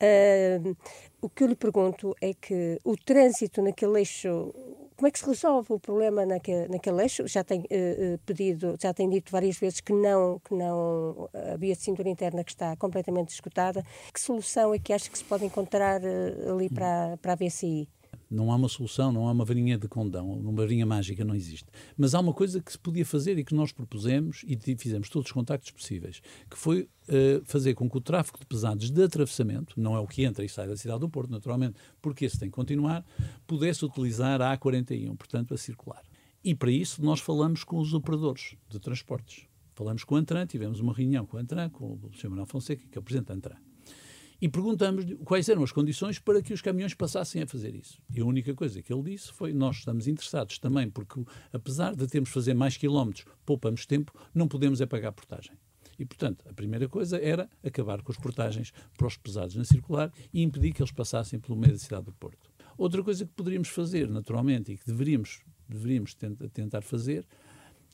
Uh, 0.00 0.76
o 1.20 1.28
que 1.28 1.42
eu 1.42 1.48
lhe 1.48 1.56
pergunto 1.56 2.14
é 2.20 2.32
que 2.32 2.78
o 2.84 2.96
trânsito 2.96 3.60
naquele 3.60 3.98
eixo 3.98 4.54
como 5.00 5.08
é 5.08 5.10
que 5.10 5.18
se 5.18 5.24
resolve 5.24 5.72
o 5.72 5.80
problema 5.80 6.26
naquele, 6.26 6.68
naquele 6.68 7.00
eixo? 7.00 7.26
Já 7.26 7.42
tem 7.42 7.60
uh, 7.60 8.18
pedido, 8.26 8.76
já 8.78 8.92
tem 8.92 9.08
dito 9.08 9.32
várias 9.32 9.56
vezes 9.56 9.80
que 9.80 9.94
não, 9.94 10.38
que 10.40 10.52
não 10.52 11.26
a 11.32 11.56
via 11.56 11.74
de 11.74 11.80
cintura 11.80 12.06
interna 12.06 12.44
que 12.44 12.50
está 12.50 12.76
completamente 12.76 13.30
esgotada. 13.30 13.82
Que 14.12 14.20
solução 14.20 14.74
é 14.74 14.78
que 14.78 14.92
acha 14.92 15.08
que 15.08 15.16
se 15.16 15.24
pode 15.24 15.46
encontrar 15.46 16.02
uh, 16.02 16.52
ali 16.52 16.68
para, 16.68 17.16
para 17.16 17.32
a 17.32 17.34
VCI? 17.34 17.88
Não 18.30 18.52
há 18.52 18.56
uma 18.56 18.68
solução, 18.68 19.10
não 19.10 19.26
há 19.26 19.32
uma 19.32 19.44
varinha 19.44 19.76
de 19.76 19.88
condão, 19.88 20.30
uma 20.30 20.52
varinha 20.52 20.86
mágica 20.86 21.24
não 21.24 21.34
existe. 21.34 21.66
Mas 21.96 22.14
há 22.14 22.20
uma 22.20 22.32
coisa 22.32 22.62
que 22.62 22.70
se 22.70 22.78
podia 22.78 23.04
fazer 23.04 23.36
e 23.38 23.44
que 23.44 23.54
nós 23.54 23.72
propusemos 23.72 24.44
e 24.46 24.56
fizemos 24.76 25.08
todos 25.08 25.26
os 25.26 25.32
contactos 25.32 25.72
possíveis, 25.72 26.22
que 26.48 26.56
foi 26.56 26.82
uh, 26.82 27.44
fazer 27.44 27.74
com 27.74 27.90
que 27.90 27.98
o 27.98 28.00
tráfego 28.00 28.38
de 28.38 28.46
pesados 28.46 28.88
de 28.88 29.02
atravessamento, 29.02 29.78
não 29.80 29.96
é 29.96 29.98
o 29.98 30.06
que 30.06 30.22
entra 30.22 30.44
e 30.44 30.48
sai 30.48 30.68
da 30.68 30.76
cidade 30.76 31.00
do 31.00 31.08
Porto, 31.08 31.30
naturalmente, 31.30 31.76
porque 32.00 32.24
esse 32.24 32.38
tem 32.38 32.48
que 32.48 32.54
continuar, 32.54 33.04
pudesse 33.48 33.84
utilizar 33.84 34.40
a 34.40 34.56
A41, 34.56 35.16
portanto, 35.16 35.52
a 35.52 35.58
circular. 35.58 36.04
E 36.44 36.54
para 36.54 36.70
isso 36.70 37.02
nós 37.04 37.18
falamos 37.18 37.64
com 37.64 37.78
os 37.78 37.92
operadores 37.92 38.54
de 38.68 38.78
transportes. 38.78 39.46
Falamos 39.74 40.04
com 40.04 40.14
o 40.14 40.18
Antran, 40.18 40.46
tivemos 40.46 40.78
uma 40.78 40.94
reunião 40.94 41.26
com 41.26 41.36
o 41.36 41.40
Antran, 41.40 41.68
com 41.70 41.98
o 42.00 42.10
Sr. 42.14 42.28
Manuel 42.28 42.46
Fonseca, 42.46 42.86
que 42.88 42.96
é 42.96 43.00
o 43.00 43.02
Presidente 43.02 43.28
da 43.28 43.34
Antran 43.34 43.69
e 44.40 44.48
perguntamos 44.48 45.04
quais 45.24 45.48
eram 45.48 45.62
as 45.62 45.72
condições 45.72 46.18
para 46.18 46.40
que 46.40 46.52
os 46.52 46.62
caminhões 46.62 46.94
passassem 46.94 47.42
a 47.42 47.46
fazer 47.46 47.74
isso. 47.74 48.00
E 48.14 48.20
a 48.20 48.24
única 48.24 48.54
coisa 48.54 48.82
que 48.82 48.92
ele 48.92 49.02
disse 49.02 49.32
foi: 49.32 49.52
nós 49.52 49.78
estamos 49.78 50.08
interessados 50.08 50.58
também, 50.58 50.88
porque 50.88 51.22
apesar 51.52 51.94
de 51.94 52.06
termos 52.06 52.30
de 52.30 52.34
fazer 52.34 52.54
mais 52.54 52.76
quilómetros, 52.76 53.26
poupamos 53.44 53.84
tempo, 53.86 54.12
não 54.34 54.48
podemos 54.48 54.80
é 54.80 54.86
pagar 54.86 55.12
portagem. 55.12 55.52
E, 55.98 56.04
portanto, 56.06 56.46
a 56.48 56.52
primeira 56.54 56.88
coisa 56.88 57.18
era 57.18 57.46
acabar 57.62 58.00
com 58.00 58.10
as 58.10 58.16
portagens 58.16 58.72
para 58.96 59.06
os 59.06 59.18
pesados 59.18 59.54
na 59.54 59.64
circular 59.64 60.10
e 60.32 60.42
impedir 60.42 60.72
que 60.72 60.80
eles 60.80 60.92
passassem 60.92 61.38
pelo 61.38 61.58
meio 61.58 61.74
da 61.74 61.78
cidade 61.78 62.06
do 62.06 62.12
Porto. 62.12 62.50
Outra 62.78 63.02
coisa 63.02 63.26
que 63.26 63.32
poderíamos 63.32 63.68
fazer, 63.68 64.08
naturalmente, 64.08 64.72
e 64.72 64.78
que 64.78 64.86
deveríamos, 64.86 65.40
deveríamos 65.68 66.14
tentar 66.54 66.80
fazer, 66.80 67.26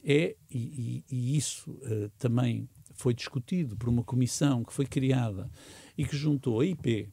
é, 0.05 0.37
e, 0.49 1.05
e, 1.11 1.17
e 1.17 1.37
isso 1.37 1.69
uh, 1.69 2.09
também 2.17 2.69
foi 2.95 3.13
discutido 3.13 3.77
por 3.77 3.89
uma 3.89 4.05
comissão 4.05 4.63
que 4.63 4.73
foi 4.73 4.87
criada 4.87 5.51
e 5.97 6.05
que 6.05 6.17
juntou 6.17 6.61
a 6.61 6.67
IP, 6.67 7.09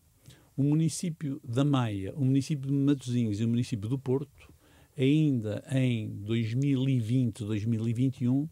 o 0.55 0.63
município 0.63 1.41
da 1.43 1.63
Maia, 1.63 2.13
o 2.15 2.23
município 2.23 2.69
de 2.69 2.75
Matosinhos 2.75 3.39
e 3.39 3.45
o 3.45 3.47
município 3.47 3.89
do 3.89 3.97
Porto, 3.97 4.53
ainda 4.97 5.63
em 5.71 6.09
2020, 6.21 7.43
2021, 7.43 8.47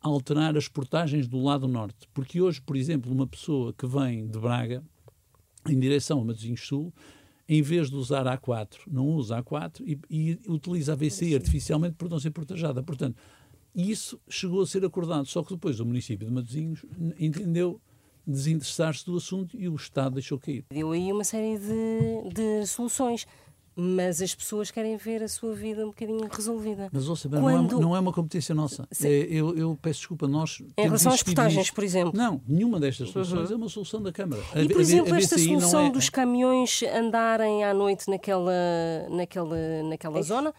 alterar 0.00 0.56
as 0.56 0.68
portagens 0.68 1.26
do 1.26 1.42
lado 1.42 1.68
norte. 1.68 2.08
Porque 2.14 2.40
hoje, 2.40 2.60
por 2.60 2.76
exemplo, 2.76 3.12
uma 3.12 3.26
pessoa 3.26 3.72
que 3.72 3.86
vem 3.86 4.26
de 4.26 4.38
Braga 4.38 4.82
em 5.68 5.78
direção 5.78 6.20
a 6.20 6.24
Matosinhos 6.24 6.66
Sul, 6.66 6.92
em 7.48 7.62
vez 7.62 7.90
de 7.90 7.96
usar 7.96 8.26
a 8.26 8.36
A4, 8.36 8.78
não 8.88 9.06
usa 9.06 9.38
a 9.38 9.42
A4 9.42 9.82
e, 9.84 9.98
e 10.10 10.40
utiliza 10.48 10.92
a 10.92 10.96
VCI 10.96 11.34
artificialmente 11.34 11.94
por 11.96 12.08
não 12.08 12.18
ser 12.18 12.30
portajada. 12.30 12.82
Portanto, 12.82 13.16
isso 13.74 14.20
chegou 14.28 14.62
a 14.62 14.66
ser 14.66 14.84
acordado, 14.84 15.26
só 15.26 15.42
que 15.42 15.54
depois 15.54 15.78
o 15.80 15.84
município 15.84 16.26
de 16.26 16.32
Matosinhos 16.32 16.84
entendeu 17.18 17.80
desinteressar-se 18.26 19.04
do 19.06 19.16
assunto 19.16 19.56
e 19.58 19.68
o 19.68 19.74
Estado 19.74 20.14
deixou 20.14 20.38
cair. 20.38 20.64
Deu 20.70 20.90
aí 20.92 21.12
uma 21.12 21.24
série 21.24 21.58
de, 21.58 22.34
de 22.34 22.66
soluções 22.66 23.26
mas 23.78 24.22
as 24.22 24.34
pessoas 24.34 24.70
querem 24.70 24.96
ver 24.96 25.22
a 25.22 25.28
sua 25.28 25.54
vida 25.54 25.84
um 25.84 25.88
bocadinho 25.88 26.26
resolvida. 26.30 26.88
Mas, 26.90 27.10
ouça, 27.10 27.28
Quando... 27.28 27.72
não, 27.72 27.78
é, 27.78 27.82
não 27.82 27.96
é 27.96 28.00
uma 28.00 28.12
competência 28.12 28.54
nossa. 28.54 28.88
É, 29.04 29.08
eu, 29.08 29.54
eu, 29.54 29.78
peço 29.80 30.00
desculpa, 30.00 30.26
nós. 30.26 30.62
Em 30.78 30.82
relação 30.84 31.12
às 31.12 31.22
portagens, 31.22 31.70
por 31.70 31.84
exemplo. 31.84 32.12
Não, 32.16 32.40
nenhuma 32.48 32.80
destas 32.80 33.10
soluções 33.10 33.50
uhum. 33.50 33.54
é 33.54 33.58
uma 33.58 33.68
solução 33.68 34.02
da 34.02 34.10
Câmara. 34.10 34.42
E, 34.54 34.66
por 34.68 34.78
a, 34.78 34.80
exemplo, 34.80 35.12
a, 35.12 35.16
a 35.16 35.18
esta 35.18 35.36
solução 35.36 35.86
é... 35.86 35.90
dos 35.90 36.08
caminhões 36.08 36.82
andarem 36.84 37.64
à 37.64 37.74
noite 37.74 38.08
naquela, 38.08 38.50
naquela, 39.10 39.82
naquela 39.82 40.22
zona, 40.22 40.54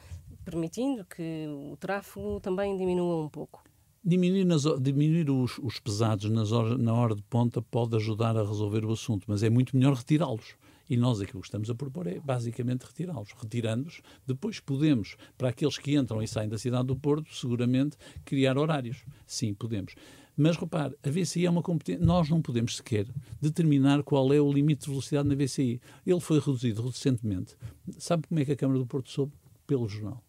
permitindo 0.46 1.04
que 1.04 1.48
o 1.72 1.76
tráfego 1.78 2.40
também 2.40 2.78
diminua 2.78 3.24
um 3.24 3.30
pouco. 3.30 3.64
Diminuir, 4.10 4.46
nas, 4.46 4.64
diminuir 4.80 5.30
os, 5.30 5.60
os, 5.60 5.82
pesados 5.82 6.30
nas 6.30 6.54
horas, 6.54 6.80
na 6.80 6.94
hora 6.94 7.14
de 7.14 7.22
ponta 7.24 7.62
pode 7.62 7.94
ajudar 7.98 8.38
a 8.38 8.42
resolver 8.42 8.86
o 8.86 8.94
assunto, 8.94 9.26
mas 9.28 9.44
é 9.44 9.50
muito 9.50 9.76
melhor 9.76 9.94
retirá-los. 9.96 10.56
E 10.90 10.96
nós 10.96 11.20
aquilo 11.20 11.42
que 11.42 11.48
estamos 11.48 11.70
a 11.70 11.76
propor 11.76 12.08
é 12.08 12.18
basicamente 12.18 12.84
retirá-los. 12.84 13.34
Retirando-os, 13.38 14.02
depois 14.26 14.62
podemos, 14.62 15.18
para 15.38 15.50
aqueles 15.50 15.78
que 15.78 15.94
entram 15.98 16.24
e 16.24 16.28
saem 16.28 16.48
da 16.48 16.58
cidade 16.58 16.88
do 16.88 16.96
Porto, 16.96 17.36
seguramente 17.36 17.98
criar 18.24 18.58
horários. 18.58 19.04
Sim, 19.26 19.54
podemos. 19.54 19.94
Mas 20.38 20.56
repare, 20.56 20.96
a 21.04 21.10
VCI 21.10 21.46
é 21.46 21.50
uma 21.50 21.62
competência. 21.62 22.06
Nós 22.06 22.30
não 22.30 22.42
podemos 22.42 22.78
sequer 22.78 23.08
determinar 23.42 24.04
qual 24.04 24.32
é 24.32 24.40
o 24.40 24.50
limite 24.50 24.86
de 24.86 24.90
velocidade 24.90 25.28
na 25.28 25.36
VCI. 25.36 25.82
Ele 26.06 26.20
foi 26.22 26.40
reduzido 26.40 26.82
recentemente. 26.82 27.58
Sabe 27.98 28.26
como 28.26 28.40
é 28.40 28.46
que 28.46 28.54
a 28.54 28.56
Câmara 28.56 28.80
do 28.80 28.88
Porto 28.88 29.12
soube? 29.12 29.34
Pelo 29.68 29.90
jornal. 29.90 30.24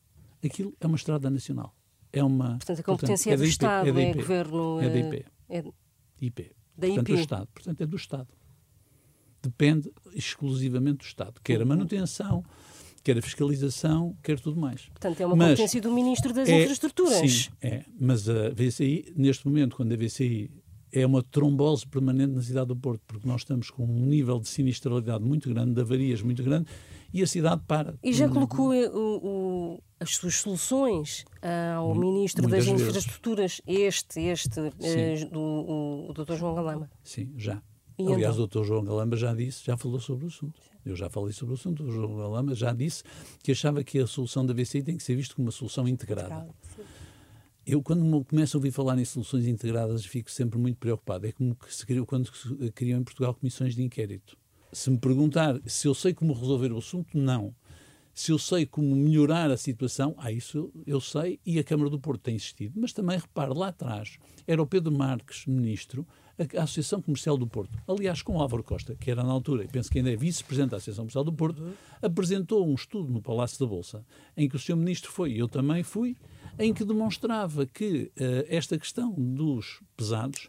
Aquilo 0.44 0.74
é 0.80 0.86
uma 0.88 0.96
estrada 0.96 1.30
nacional 1.30 1.77
é 2.12 2.22
uma. 2.22 2.56
Portanto, 2.56 2.80
a 2.80 2.82
competência 2.82 3.30
portanto, 3.30 3.32
é, 3.32 3.36
do 3.36 3.44
Estado, 3.44 3.98
é, 3.98 4.02
é 4.02 4.14
governo. 4.14 4.80
É 4.80 4.88
da 4.88 4.98
IP. 4.98 5.26
É 5.48 5.64
IP. 6.20 6.42
Da 6.76 6.86
portanto, 6.86 7.08
IP. 7.08 7.12
do 7.12 7.20
Estado. 7.20 7.48
Portanto, 7.52 7.80
é 7.80 7.86
do 7.86 7.96
Estado. 7.96 8.28
Depende 9.42 9.92
exclusivamente 10.14 10.98
do 10.98 11.04
Estado. 11.04 11.40
Quer 11.42 11.56
a 11.56 11.60
uhum. 11.60 11.68
manutenção, 11.68 12.44
quer 13.02 13.18
a 13.18 13.22
fiscalização, 13.22 14.16
quer 14.22 14.38
tudo 14.40 14.60
mais. 14.60 14.86
Portanto, 14.86 15.20
é 15.20 15.26
uma 15.26 15.36
mas 15.36 15.50
competência 15.50 15.80
do 15.80 15.92
Ministro 15.92 16.32
das 16.32 16.48
é, 16.48 16.62
Infraestruturas. 16.62 17.32
Sim, 17.32 17.50
é. 17.62 17.84
Mas 17.98 18.28
a 18.28 18.50
VCI, 18.50 19.12
neste 19.16 19.46
momento, 19.46 19.76
quando 19.76 19.92
a 19.92 19.96
VCI 19.96 20.50
é 20.92 21.06
uma 21.06 21.22
trombose 21.22 21.86
permanente 21.86 22.32
na 22.32 22.42
cidade 22.42 22.68
do 22.68 22.76
Porto, 22.76 23.02
porque 23.06 23.28
nós 23.28 23.42
estamos 23.42 23.70
com 23.70 23.84
um 23.84 24.06
nível 24.06 24.40
de 24.40 24.48
sinistralidade 24.48 25.24
muito 25.24 25.48
grande, 25.48 25.74
de 25.74 25.80
avarias 25.80 26.22
muito 26.22 26.42
grande, 26.42 26.66
e 27.12 27.22
a 27.22 27.26
cidade 27.26 27.62
para. 27.66 27.98
E 28.02 28.12
já 28.12 28.28
colocou 28.28 28.72
o, 28.72 29.16
o, 29.76 29.82
as 29.98 30.16
suas 30.16 30.36
soluções 30.36 31.24
ao 31.76 31.94
Ministro 31.94 32.48
das 32.48 32.66
vezes. 32.66 32.80
Infraestruturas, 32.80 33.60
este, 33.66 34.20
este, 34.20 34.60
uh, 34.60 35.30
do, 35.30 35.40
o, 35.40 36.10
o 36.10 36.12
Dr. 36.12 36.34
João 36.34 36.54
Galamba? 36.54 36.90
Sim, 37.02 37.32
já. 37.36 37.62
E 37.98 38.12
Aliás, 38.12 38.36
então? 38.36 38.44
o 38.44 38.46
Dr. 38.46 38.62
João 38.64 38.84
Galamba 38.84 39.16
já 39.16 39.34
disse, 39.34 39.64
já 39.64 39.76
falou 39.76 39.98
sobre 39.98 40.26
o 40.26 40.28
assunto. 40.28 40.60
Eu 40.84 40.94
já 40.94 41.10
falei 41.10 41.32
sobre 41.32 41.54
o 41.54 41.56
assunto. 41.56 41.82
O 41.82 41.90
João 41.90 42.16
Galamba 42.16 42.54
já 42.54 42.72
disse 42.72 43.02
que 43.42 43.50
achava 43.50 43.82
que 43.82 43.98
a 43.98 44.06
solução 44.06 44.46
da 44.46 44.54
VCI 44.54 44.82
tem 44.82 44.96
que 44.96 45.02
ser 45.02 45.16
vista 45.16 45.34
como 45.34 45.46
uma 45.46 45.52
solução 45.52 45.88
integrada. 45.88 46.48
Eu, 47.66 47.82
quando 47.82 48.24
começo 48.24 48.56
a 48.56 48.58
ouvir 48.58 48.70
falar 48.70 48.98
em 48.98 49.04
soluções 49.04 49.46
integradas, 49.46 50.06
fico 50.06 50.30
sempre 50.30 50.58
muito 50.58 50.78
preocupado. 50.78 51.26
É 51.26 51.32
como 51.32 51.56
que 51.56 51.74
se 51.74 51.84
criou, 51.84 52.06
quando 52.06 52.32
se 52.34 52.70
criam 52.70 53.00
em 53.00 53.04
Portugal 53.04 53.34
comissões 53.34 53.74
de 53.74 53.82
inquérito. 53.82 54.38
Se 54.72 54.90
me 54.90 54.98
perguntar 54.98 55.60
se 55.66 55.88
eu 55.88 55.94
sei 55.94 56.12
como 56.12 56.32
resolver 56.32 56.72
o 56.72 56.78
assunto, 56.78 57.16
não. 57.16 57.54
Se 58.14 58.32
eu 58.32 58.38
sei 58.38 58.66
como 58.66 58.96
melhorar 58.96 59.50
a 59.50 59.56
situação, 59.56 60.14
ah, 60.18 60.32
isso 60.32 60.72
eu 60.86 61.00
sei 61.00 61.38
e 61.46 61.58
a 61.58 61.64
Câmara 61.64 61.88
do 61.88 62.00
Porto 62.00 62.22
tem 62.22 62.34
insistido. 62.34 62.74
Mas 62.76 62.92
também, 62.92 63.18
repare, 63.18 63.54
lá 63.54 63.68
atrás 63.68 64.18
era 64.46 64.60
o 64.60 64.66
Pedro 64.66 64.90
Marques, 64.90 65.46
ministro, 65.46 66.06
a 66.56 66.62
Associação 66.62 67.02
Comercial 67.02 67.36
do 67.36 67.46
Porto, 67.46 67.76
aliás, 67.88 68.22
com 68.22 68.36
o 68.36 68.40
Álvaro 68.40 68.62
Costa, 68.62 68.94
que 68.94 69.10
era 69.10 69.24
na 69.24 69.32
altura, 69.32 69.64
e 69.64 69.68
penso 69.68 69.90
que 69.90 69.98
ainda 69.98 70.12
é 70.12 70.16
vice-presidente 70.16 70.70
da 70.70 70.76
Associação 70.76 71.02
Comercial 71.02 71.24
do 71.24 71.32
Porto, 71.32 71.62
apresentou 72.00 72.66
um 72.66 72.74
estudo 72.74 73.12
no 73.12 73.20
Palácio 73.20 73.58
da 73.58 73.66
Bolsa, 73.66 74.04
em 74.36 74.48
que 74.48 74.54
o 74.54 74.58
Sr. 74.58 74.76
Ministro 74.76 75.10
foi, 75.10 75.32
e 75.32 75.38
eu 75.38 75.48
também 75.48 75.82
fui, 75.82 76.16
em 76.58 76.72
que 76.72 76.84
demonstrava 76.84 77.66
que 77.66 78.12
uh, 78.16 78.46
esta 78.48 78.78
questão 78.78 79.12
dos 79.12 79.80
pesados 79.96 80.48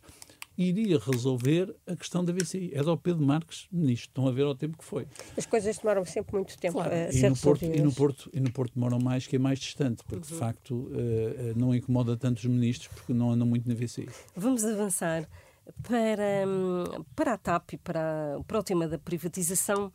iria 0.60 1.00
resolver 1.00 1.74
a 1.88 1.96
questão 1.96 2.24
da 2.24 2.34
VCI. 2.34 2.72
É 2.74 2.84
do 2.84 2.98
Pedro 2.98 3.26
Marques 3.26 3.68
nisto. 3.72 4.10
Estão 4.10 4.28
a 4.28 4.32
ver 4.32 4.44
ao 4.44 4.54
tempo 4.54 4.78
que 4.78 4.84
foi. 4.84 5.08
As 5.38 5.46
coisas 5.46 5.78
demoram 5.78 6.04
sempre 6.04 6.36
muito 6.36 6.58
tempo 6.58 6.74
claro. 6.74 6.94
a 6.94 7.10
e 7.10 7.14
ser 7.14 7.30
no 7.30 7.38
Porto, 7.38 7.66
e 7.66 7.82
no 7.82 7.94
Porto 7.94 8.30
E 8.34 8.40
no 8.40 8.52
Porto 8.52 8.74
demoram 8.74 9.00
mais, 9.00 9.26
que 9.26 9.38
é 9.38 9.40
mais 9.40 9.60
distante, 9.60 10.04
porque 10.04 10.28
uhum. 10.28 10.34
de 10.34 10.40
facto 10.40 10.72
uh, 10.74 11.58
não 11.58 11.74
incomoda 11.74 12.18
tanto 12.18 12.40
os 12.40 12.46
ministros, 12.46 12.90
porque 12.94 13.14
não 13.14 13.32
andam 13.32 13.48
muito 13.48 13.68
na 13.70 13.74
VCI. 13.74 14.10
Vamos 14.36 14.66
avançar 14.66 15.28
para, 15.84 16.48
hum, 16.48 17.04
para 17.16 17.34
a 17.34 17.38
TAP 17.38 17.74
e 17.74 17.78
para, 17.78 18.40
para 18.46 18.60
o 18.60 18.64
tema 18.64 18.88
da 18.88 18.98
privatização 18.98 19.92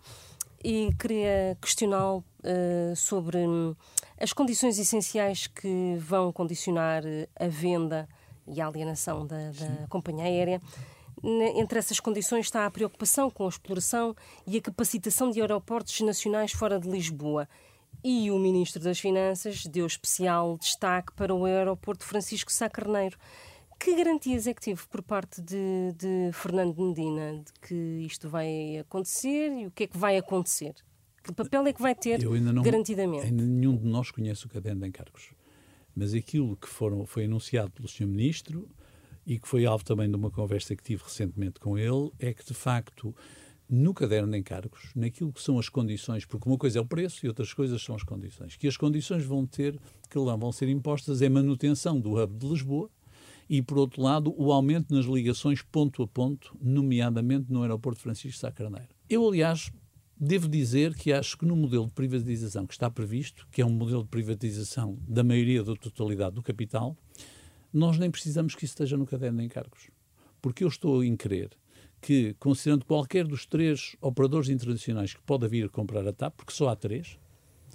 e 0.64 0.90
queria 0.98 1.58
questioná-lo 1.60 2.24
uh, 2.40 2.96
sobre 2.96 3.36
hum, 3.38 3.74
As 4.18 4.32
condições 4.32 4.78
essenciais 4.78 5.46
que 5.46 5.96
vão 5.98 6.32
condicionar 6.32 7.02
a 7.38 7.48
venda 7.48 8.08
e 8.46 8.60
a 8.60 8.66
alienação 8.66 9.26
da, 9.26 9.50
da 9.50 9.86
companhia 9.88 10.24
aérea 10.24 10.60
entre 11.56 11.78
essas 11.78 12.00
condições 12.00 12.46
está 12.46 12.66
a 12.66 12.70
preocupação 12.70 13.30
com 13.30 13.46
a 13.46 13.48
exploração 13.48 14.14
e 14.46 14.58
a 14.58 14.60
capacitação 14.60 15.30
de 15.30 15.40
aeroportos 15.40 15.98
nacionais 16.00 16.52
fora 16.52 16.78
de 16.78 16.88
Lisboa. 16.88 17.48
E 18.02 18.30
o 18.30 18.38
Ministro 18.38 18.82
das 18.82 18.98
Finanças 18.98 19.64
deu 19.64 19.86
especial 19.86 20.58
destaque 20.58 21.12
para 21.14 21.34
o 21.34 21.44
aeroporto 21.44 22.04
Francisco 22.04 22.52
Sá 22.52 22.68
Carneiro. 22.68 23.16
Que 23.78 23.96
garantias 23.96 24.46
é 24.46 24.54
que 24.54 24.60
tive 24.60 24.86
por 24.86 25.02
parte 25.02 25.40
de, 25.40 25.92
de, 25.96 26.30
Fernando 26.32 26.76
Medina 26.78 27.38
de 27.38 27.52
que 27.66 27.74
isto 28.04 28.28
vai 28.28 28.78
acontecer 28.78 29.52
e 29.52 29.66
o 29.66 29.70
que 29.70 29.84
é 29.84 29.86
que 29.86 29.96
vai 29.96 30.16
acontecer? 30.16 30.74
Que 31.22 31.32
papel 31.32 31.66
é 31.66 31.72
que 31.72 31.80
vai 31.80 31.94
ter 31.94 32.22
não, 32.22 32.62
garantidamente? 32.62 33.26
Ainda 33.26 33.42
nenhum 33.42 33.76
de 33.76 33.86
nós 33.86 34.10
conhece 34.10 34.44
o 34.44 34.48
caderno 34.48 34.82
de 34.82 34.88
encargos. 34.88 35.30
Mas 35.94 36.14
aquilo 36.14 36.56
que 36.56 36.68
foram, 36.68 37.04
foi 37.06 37.24
anunciado 37.24 37.70
pelo 37.70 37.88
Sr. 37.88 38.06
Ministro 38.06 38.68
e 39.26 39.38
que 39.38 39.48
foi 39.48 39.64
alvo 39.64 39.84
também 39.84 40.08
de 40.08 40.16
uma 40.16 40.30
conversa 40.30 40.74
que 40.76 40.82
tive 40.82 41.02
recentemente 41.04 41.60
com 41.60 41.78
ele 41.78 42.10
é 42.18 42.32
que, 42.34 42.44
de 42.44 42.54
facto, 42.54 43.14
no 43.68 43.94
caderno 43.94 44.32
de 44.32 44.38
encargos, 44.38 44.90
naquilo 44.94 45.32
que 45.32 45.40
são 45.40 45.58
as 45.58 45.68
condições, 45.68 46.24
porque 46.24 46.48
uma 46.48 46.58
coisa 46.58 46.78
é 46.78 46.82
o 46.82 46.86
preço 46.86 47.24
e 47.24 47.28
outras 47.28 47.52
coisas 47.52 47.82
são 47.82 47.94
as 47.94 48.02
condições, 48.02 48.56
que 48.56 48.68
as 48.68 48.76
condições 48.76 49.24
vão 49.24 49.46
ter, 49.46 49.78
que 50.10 50.18
lá 50.18 50.36
vão 50.36 50.52
ser 50.52 50.68
impostas, 50.68 51.22
é 51.22 51.28
manutenção 51.28 51.98
do 51.98 52.20
hub 52.20 52.36
de 52.36 52.46
Lisboa 52.46 52.90
e, 53.48 53.62
por 53.62 53.78
outro 53.78 54.02
lado, 54.02 54.34
o 54.36 54.52
aumento 54.52 54.94
nas 54.94 55.06
ligações 55.06 55.62
ponto 55.62 56.02
a 56.02 56.08
ponto, 56.08 56.56
nomeadamente 56.60 57.52
no 57.52 57.62
aeroporto 57.62 58.00
Francisco 58.00 58.38
Sá 58.38 58.50
Carneiro. 58.50 58.88
Eu, 59.08 59.26
aliás, 59.26 59.70
devo 60.24 60.48
dizer 60.48 60.94
que 60.94 61.12
acho 61.12 61.36
que 61.36 61.44
no 61.44 61.54
modelo 61.54 61.86
de 61.86 61.92
privatização 61.92 62.66
que 62.66 62.72
está 62.72 62.90
previsto, 62.90 63.46
que 63.50 63.62
é 63.62 63.66
um 63.66 63.70
modelo 63.70 64.02
de 64.02 64.08
privatização 64.08 64.98
da 65.06 65.22
maioria 65.22 65.62
da 65.62 65.74
totalidade 65.76 66.34
do 66.34 66.42
capital, 66.42 66.96
nós 67.72 67.98
nem 67.98 68.10
precisamos 68.10 68.54
que 68.54 68.64
isso 68.64 68.72
esteja 68.72 68.96
no 68.96 69.06
caderno 69.06 69.38
de 69.38 69.44
encargos. 69.44 69.90
Porque 70.40 70.64
eu 70.64 70.68
estou 70.68 71.02
em 71.04 71.16
crer 71.16 71.50
que, 72.00 72.34
considerando 72.38 72.84
qualquer 72.84 73.26
dos 73.26 73.46
três 73.46 73.96
operadores 74.00 74.48
internacionais 74.48 75.14
que 75.14 75.22
pode 75.22 75.48
vir 75.48 75.68
comprar 75.70 76.06
a 76.06 76.12
TAP, 76.12 76.34
porque 76.36 76.52
só 76.52 76.68
há 76.68 76.76
três, 76.76 77.18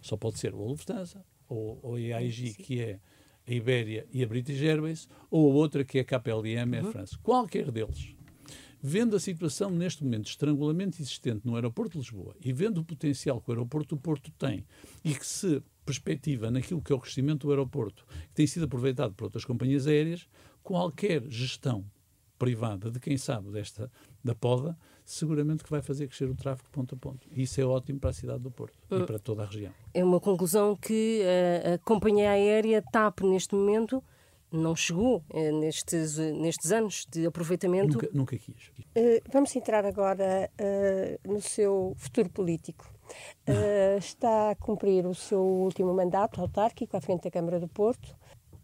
só 0.02 0.16
pode 0.16 0.40
ser 0.40 0.54
o 0.54 0.64
Lufthansa, 0.66 1.24
ou, 1.48 1.80
ou 1.82 1.96
a 1.96 2.18
AIG, 2.18 2.54
que 2.54 2.80
é 2.80 3.00
a 3.48 3.52
Ibéria 3.52 4.08
e 4.14 4.24
a 4.24 4.28
British 4.28 4.62
Airways, 4.62 5.10
ou 5.32 5.52
a 5.52 5.56
outra 5.56 5.84
que 5.84 5.98
é 5.98 6.02
a 6.02 6.06
KPLM, 6.06 6.76
é 6.76 6.80
a 6.80 6.84
uhum. 6.84 6.92
França. 6.92 7.18
Qualquer 7.24 7.72
deles, 7.72 8.16
vendo 8.82 9.16
a 9.16 9.20
situação 9.20 9.70
neste 9.70 10.04
momento 10.04 10.24
de 10.24 10.30
estrangulamento 10.30 11.02
existente 11.02 11.46
no 11.46 11.56
aeroporto 11.56 11.94
de 11.94 11.98
Lisboa 12.00 12.36
e 12.44 12.54
vendo 12.54 12.80
o 12.80 12.84
potencial 12.84 13.42
que 13.42 13.50
o 13.50 13.54
aeroporto 13.54 13.96
do 13.96 14.02
Porto 14.02 14.32
tem 14.32 14.66
e 15.04 15.14
que 15.14 15.26
se 15.26 15.62
perspectiva 15.86 16.52
naquilo 16.52 16.82
que 16.82 16.94
é 16.94 16.96
o 16.96 17.00
crescimento 17.00 17.48
do 17.48 17.52
aeroporto, 17.52 18.06
que 18.28 18.34
tem 18.36 18.48
sido 18.48 18.66
aproveitado 18.66 19.14
por 19.14 19.26
outras 19.26 19.44
companhias 19.44 19.88
aéreas, 19.88 20.28
qualquer 20.62 21.24
gestão 21.30 21.84
privada 22.38 22.90
de 22.90 23.00
quem 23.00 23.18
sabe 23.18 23.52
desta 23.52 23.92
da 24.24 24.34
poda, 24.34 24.78
seguramente 25.04 25.64
que 25.64 25.70
vai 25.70 25.82
fazer 25.82 26.08
crescer 26.08 26.30
o 26.30 26.36
tráfego 26.36 26.70
ponto 26.72 26.96
a 26.96 26.98
ponto. 26.98 27.28
E 27.32 27.44
isso 27.44 27.60
é 27.60 27.66
ótimo 27.66 28.00
para 28.00 28.12
a 28.12 28.14
cidade 28.14 28.44
do 28.44 28.52
Porto 28.52 28.78
e 28.90 28.96
hum. 28.96 29.06
para 29.06 29.20
toda 29.20 29.44
a 29.44 29.46
região. 29.46 29.74
É 29.94 30.04
uma 30.04 30.20
conclusão 30.20 30.76
que 30.76 31.22
a, 31.66 31.74
a 31.74 31.78
companhia 31.80 32.32
aérea 32.32 32.82
TAP, 32.82 33.22
neste 33.22 33.56
momento, 33.56 34.04
não 34.52 34.76
chegou 34.76 35.24
eh, 35.34 35.52
nestes, 35.52 36.18
nestes 36.18 36.72
anos 36.72 37.06
de 37.10 37.26
aproveitamento. 37.26 37.94
Nunca, 37.94 38.10
nunca 38.14 38.38
quis. 38.38 38.68
Uh, 38.70 39.22
vamos 39.32 39.56
entrar 39.56 39.86
agora 39.86 40.50
uh, 40.60 41.32
no 41.32 41.42
seu 41.42 41.94
futuro 41.98 42.30
político. 42.30 42.92
Uh, 43.48 43.98
está 43.98 44.52
a 44.52 44.56
cumprir 44.56 45.06
o 45.06 45.16
seu 45.16 45.42
último 45.42 45.94
mandato 45.94 46.42
autárquico 46.42 46.96
à 46.96 47.02
frente 47.02 47.24
da 47.24 47.32
Câmara 47.32 47.60
do 47.60 47.68
Porto. 47.68 48.16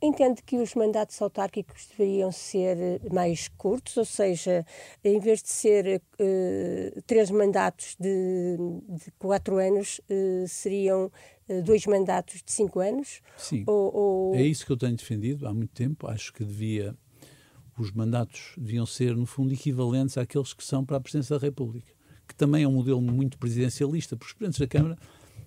Entende 0.01 0.43
que 0.43 0.57
os 0.57 0.75
mandatos 0.75 1.19
autárquicos 1.21 1.87
deveriam 1.87 2.31
ser 2.31 3.01
mais 3.11 3.47
curtos, 3.47 3.95
ou 3.97 4.05
seja, 4.05 4.65
em 5.03 5.19
vez 5.19 5.41
de 5.41 5.49
ser 5.49 6.01
uh, 6.19 7.01
três 7.07 7.31
mandatos 7.31 7.95
de, 7.99 8.57
de 8.87 9.11
quatro 9.17 9.57
anos, 9.57 9.99
uh, 10.09 10.47
seriam 10.47 11.05
uh, 11.05 11.11
dois 11.63 11.85
mandatos 11.85 12.41
de 12.43 12.51
cinco 12.51 12.79
anos? 12.79 13.21
Sim. 13.37 13.63
Ou, 13.67 13.95
ou... 13.95 14.35
É 14.35 14.41
isso 14.41 14.65
que 14.65 14.71
eu 14.71 14.77
tenho 14.77 14.95
defendido 14.95 15.47
há 15.47 15.53
muito 15.53 15.73
tempo. 15.73 16.07
Acho 16.07 16.33
que 16.33 16.43
devia 16.43 16.95
os 17.77 17.91
mandatos 17.91 18.53
deviam 18.57 18.85
ser, 18.85 19.15
no 19.15 19.25
fundo, 19.25 19.53
equivalentes 19.53 20.17
àqueles 20.17 20.53
que 20.53 20.63
são 20.63 20.85
para 20.85 20.97
a 20.97 20.99
Presidência 20.99 21.37
da 21.37 21.45
República, 21.45 21.91
que 22.27 22.33
também 22.33 22.63
é 22.63 22.67
um 22.67 22.71
modelo 22.71 23.01
muito 23.01 23.37
presidencialista, 23.37 24.15
porque 24.15 24.31
os 24.31 24.33
Presidentes 24.33 24.59
da 24.59 24.67
Câmara, 24.67 24.97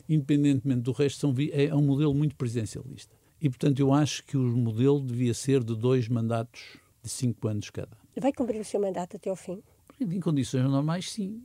independentemente 0.09 0.83
do 0.83 0.93
resto, 0.93 1.21
são, 1.21 1.35
é 1.53 1.75
um 1.75 1.83
modelo 1.83 2.15
muito 2.15 2.37
presidencialista. 2.37 3.17
E, 3.41 3.49
portanto, 3.49 3.79
eu 3.81 3.93
acho 3.93 4.25
que 4.25 4.37
o 4.37 4.41
modelo 4.41 5.01
devia 5.01 5.33
ser 5.33 5.63
de 5.63 5.75
dois 5.75 6.09
mandatos 6.09 6.77
de 7.03 7.09
cinco 7.09 7.47
anos 7.49 7.71
cada. 7.71 7.97
Vai 8.21 8.33
cumprir 8.33 8.61
o 8.61 8.65
seu 8.65 8.81
mandato 8.81 9.17
até 9.17 9.31
ao 9.31 9.37
fim? 9.37 9.63
Em 10.01 10.21
condições 10.21 10.63
normais, 10.63 11.11
sim. 11.11 11.43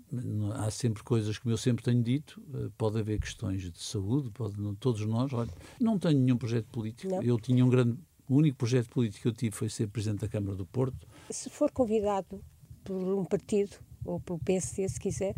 Há 0.55 0.69
sempre 0.69 1.03
coisas, 1.03 1.37
como 1.37 1.53
eu 1.53 1.57
sempre 1.57 1.83
tenho 1.83 2.03
dito, 2.03 2.41
eh, 2.53 2.69
pode 2.77 2.99
haver 2.99 3.19
questões 3.19 3.71
de 3.71 3.81
saúde, 3.81 4.29
pode, 4.31 4.55
todos 4.75 5.05
nós. 5.05 5.33
Olha, 5.33 5.49
não 5.79 5.97
tenho 5.97 6.19
nenhum 6.19 6.37
projeto 6.37 6.67
político. 6.67 7.11
Não. 7.13 7.23
Eu 7.23 7.39
tinha 7.39 7.65
um 7.65 7.69
grande. 7.69 7.97
O 8.29 8.35
único 8.35 8.57
projeto 8.57 8.89
político 8.89 9.23
que 9.23 9.27
eu 9.27 9.33
tive 9.33 9.55
foi 9.55 9.69
ser 9.69 9.87
Presidente 9.87 10.21
da 10.21 10.27
Câmara 10.27 10.55
do 10.55 10.65
Porto. 10.65 11.07
Se 11.29 11.49
for 11.49 11.71
convidado 11.71 12.43
por 12.83 12.95
um 12.95 13.25
partido, 13.25 13.75
ou 14.05 14.19
pelo 14.19 14.39
PSD, 14.39 14.87
se 14.87 14.99
quiser, 14.99 15.35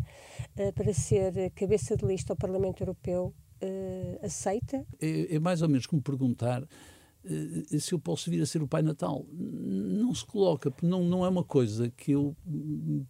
eh, 0.56 0.72
para 0.72 0.92
ser 0.92 1.50
cabeça 1.52 1.96
de 1.96 2.04
lista 2.04 2.32
ao 2.32 2.36
Parlamento 2.36 2.82
Europeu, 2.82 3.34
uh, 3.62 4.24
aceita? 4.24 4.84
É, 5.00 5.36
é, 5.36 5.38
mais 5.38 5.62
ou 5.62 5.68
menos 5.68 5.86
como 5.86 6.02
perguntar 6.02 6.62
se 7.78 7.92
eu 7.92 7.98
posso 7.98 8.30
vir 8.30 8.40
a 8.42 8.46
ser 8.46 8.62
o 8.62 8.68
Pai 8.68 8.82
Natal. 8.82 9.26
Não 9.32 10.14
se 10.14 10.24
coloca, 10.24 10.72
não, 10.82 11.04
não 11.04 11.24
é 11.24 11.28
uma 11.28 11.44
coisa 11.44 11.90
que 11.90 12.12
eu 12.12 12.36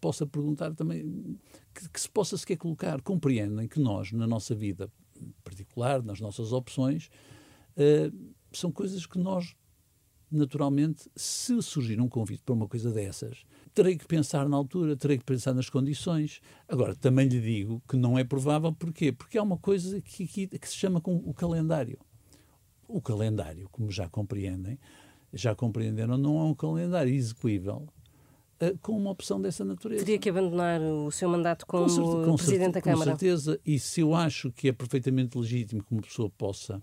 possa 0.00 0.26
perguntar 0.26 0.74
também, 0.74 1.38
que, 1.74 1.88
que 1.88 2.00
se 2.00 2.08
possa 2.08 2.36
sequer 2.36 2.56
colocar. 2.56 3.00
Compreendem 3.02 3.68
que 3.68 3.80
nós, 3.80 4.12
na 4.12 4.26
nossa 4.26 4.54
vida 4.54 4.90
particular, 5.44 6.02
nas 6.02 6.20
nossas 6.20 6.52
opções, 6.52 7.10
uh, 7.76 8.34
são 8.52 8.72
coisas 8.72 9.06
que 9.06 9.18
nós 9.18 9.54
naturalmente, 10.30 11.08
se 11.14 11.60
surgir 11.62 12.00
um 12.00 12.08
convite 12.08 12.42
para 12.44 12.54
uma 12.54 12.68
coisa 12.68 12.90
dessas, 12.90 13.44
terei 13.72 13.96
que 13.96 14.06
pensar 14.06 14.48
na 14.48 14.56
altura, 14.56 14.96
terei 14.96 15.18
que 15.18 15.24
pensar 15.24 15.54
nas 15.54 15.70
condições. 15.70 16.40
Agora, 16.68 16.94
também 16.94 17.28
lhe 17.28 17.40
digo 17.40 17.82
que 17.88 17.96
não 17.96 18.18
é 18.18 18.24
provável, 18.24 18.72
porquê? 18.72 19.12
Porque 19.12 19.38
há 19.38 19.42
uma 19.42 19.58
coisa 19.58 20.00
que, 20.00 20.26
que, 20.26 20.46
que 20.46 20.68
se 20.68 20.74
chama 20.74 21.00
com 21.00 21.14
o 21.16 21.32
calendário. 21.32 21.98
O 22.88 23.00
calendário, 23.00 23.68
como 23.70 23.90
já 23.90 24.08
compreendem, 24.08 24.78
já 25.32 25.54
compreenderam, 25.54 26.16
não 26.16 26.38
é 26.38 26.44
um 26.44 26.54
calendário 26.54 27.12
execuível 27.12 27.86
uh, 28.60 28.78
com 28.80 28.96
uma 28.96 29.10
opção 29.10 29.40
dessa 29.40 29.64
natureza. 29.64 30.04
Teria 30.04 30.18
que 30.18 30.28
abandonar 30.28 30.80
o 30.80 31.10
seu 31.10 31.28
mandato 31.28 31.66
como 31.66 31.86
com 31.86 32.24
com 32.24 32.36
Presidente 32.36 32.74
da 32.74 32.82
Câmara. 32.82 33.12
Com 33.12 33.18
certeza, 33.18 33.60
e 33.64 33.78
se 33.78 34.00
eu 34.00 34.14
acho 34.14 34.50
que 34.52 34.68
é 34.68 34.72
perfeitamente 34.72 35.36
legítimo 35.36 35.82
que 35.82 35.92
uma 35.92 36.02
pessoa 36.02 36.30
possa 36.30 36.82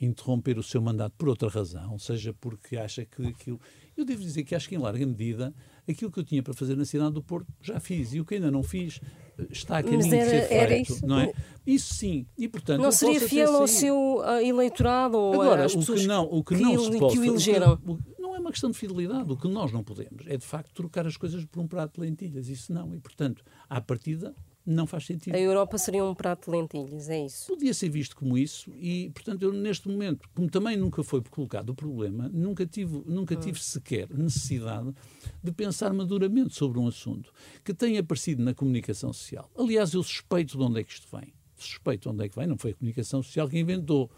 interromper 0.00 0.58
o 0.58 0.62
seu 0.62 0.82
mandato 0.82 1.14
por 1.16 1.28
outra 1.28 1.48
razão, 1.48 1.98
seja 1.98 2.34
porque 2.34 2.76
acha 2.76 3.04
que 3.04 3.26
aquilo. 3.26 3.60
Eu 3.96 4.04
devo 4.04 4.20
dizer 4.20 4.44
que 4.44 4.54
acho 4.54 4.68
que, 4.68 4.74
em 4.74 4.78
larga 4.78 5.06
medida, 5.06 5.54
aquilo 5.88 6.10
que 6.10 6.18
eu 6.18 6.24
tinha 6.24 6.42
para 6.42 6.54
fazer 6.54 6.76
na 6.76 6.84
cidade 6.84 7.12
do 7.12 7.22
Porto 7.22 7.46
já 7.60 7.78
fiz 7.78 8.14
e 8.14 8.20
o 8.20 8.24
que 8.24 8.34
ainda 8.34 8.50
não 8.50 8.62
fiz 8.62 9.00
eh, 9.38 9.46
está 9.50 9.78
a 9.78 9.82
caminho 9.82 10.02
Mas 10.02 10.12
era, 10.12 10.24
de 10.24 10.30
ser 10.30 10.68
feito. 10.68 10.92
Isso? 10.92 11.06
Não 11.06 11.20
é? 11.20 11.32
Isso 11.66 11.94
sim. 11.94 12.26
E, 12.36 12.48
portanto, 12.48 12.80
não 12.80 12.92
seria 12.92 13.20
fiel 13.20 13.56
ao 13.56 13.66
seu 13.66 14.18
uh, 14.18 14.40
eleitorado 14.42 15.16
ou 15.16 15.42
Agora, 15.42 15.64
às 15.64 15.74
pessoas 15.74 16.00
o 16.00 16.02
que 16.02 16.08
não, 16.08 16.24
o 16.24 16.44
que, 16.44 16.54
que 16.56 16.62
não 16.62 17.10
se 17.10 17.18
o 17.18 17.24
elegeram? 17.24 17.78
não 18.18 18.34
é 18.34 18.38
uma 18.38 18.50
questão 18.50 18.70
de 18.70 18.78
fidelidade. 18.78 19.30
O 19.30 19.36
que 19.36 19.48
nós 19.48 19.72
não 19.72 19.82
podemos 19.84 20.26
é, 20.26 20.36
de 20.36 20.44
facto, 20.44 20.72
trocar 20.74 21.06
as 21.06 21.16
coisas 21.16 21.44
por 21.44 21.60
um 21.60 21.66
prato 21.66 22.00
de 22.00 22.06
lentilhas. 22.06 22.48
Isso 22.48 22.72
não. 22.72 22.94
E, 22.94 22.98
portanto, 22.98 23.44
à 23.68 23.80
partida, 23.80 24.34
não 24.66 24.86
faz 24.86 25.06
sentido. 25.06 25.34
A 25.34 25.38
Europa 25.38 25.76
seria 25.76 26.04
um 26.04 26.14
prato 26.14 26.50
de 26.50 26.56
lentilhas, 26.56 27.08
é 27.08 27.26
isso? 27.26 27.46
Podia 27.48 27.74
ser 27.74 27.88
visto 27.88 28.16
como 28.16 28.38
isso 28.38 28.72
e, 28.76 29.10
portanto, 29.10 29.42
eu 29.42 29.52
neste 29.52 29.88
momento, 29.88 30.28
como 30.34 30.48
também 30.48 30.76
nunca 30.76 31.02
foi 31.02 31.22
colocado 31.22 31.70
o 31.70 31.74
problema, 31.74 32.28
nunca 32.32 32.66
tive, 32.66 33.02
nunca 33.06 33.36
tive 33.36 33.58
hum. 33.58 33.62
sequer 33.62 34.08
necessidade 34.10 34.94
de 35.42 35.52
pensar 35.52 35.92
maduramente 35.92 36.54
sobre 36.54 36.78
um 36.78 36.86
assunto 36.86 37.32
que 37.62 37.74
tem 37.74 37.98
aparecido 37.98 38.42
na 38.42 38.54
comunicação 38.54 39.12
social. 39.12 39.50
Aliás, 39.56 39.92
eu 39.92 40.02
suspeito 40.02 40.56
de 40.56 40.62
onde 40.62 40.80
é 40.80 40.84
que 40.84 40.92
isto 40.92 41.08
vem. 41.14 41.32
Suspeito 41.56 42.02
de 42.02 42.08
onde 42.08 42.24
é 42.24 42.28
que 42.28 42.36
vem, 42.36 42.46
não 42.46 42.56
foi 42.56 42.72
a 42.72 42.74
comunicação 42.74 43.22
social 43.22 43.48
que 43.48 43.58
inventou. 43.58 44.10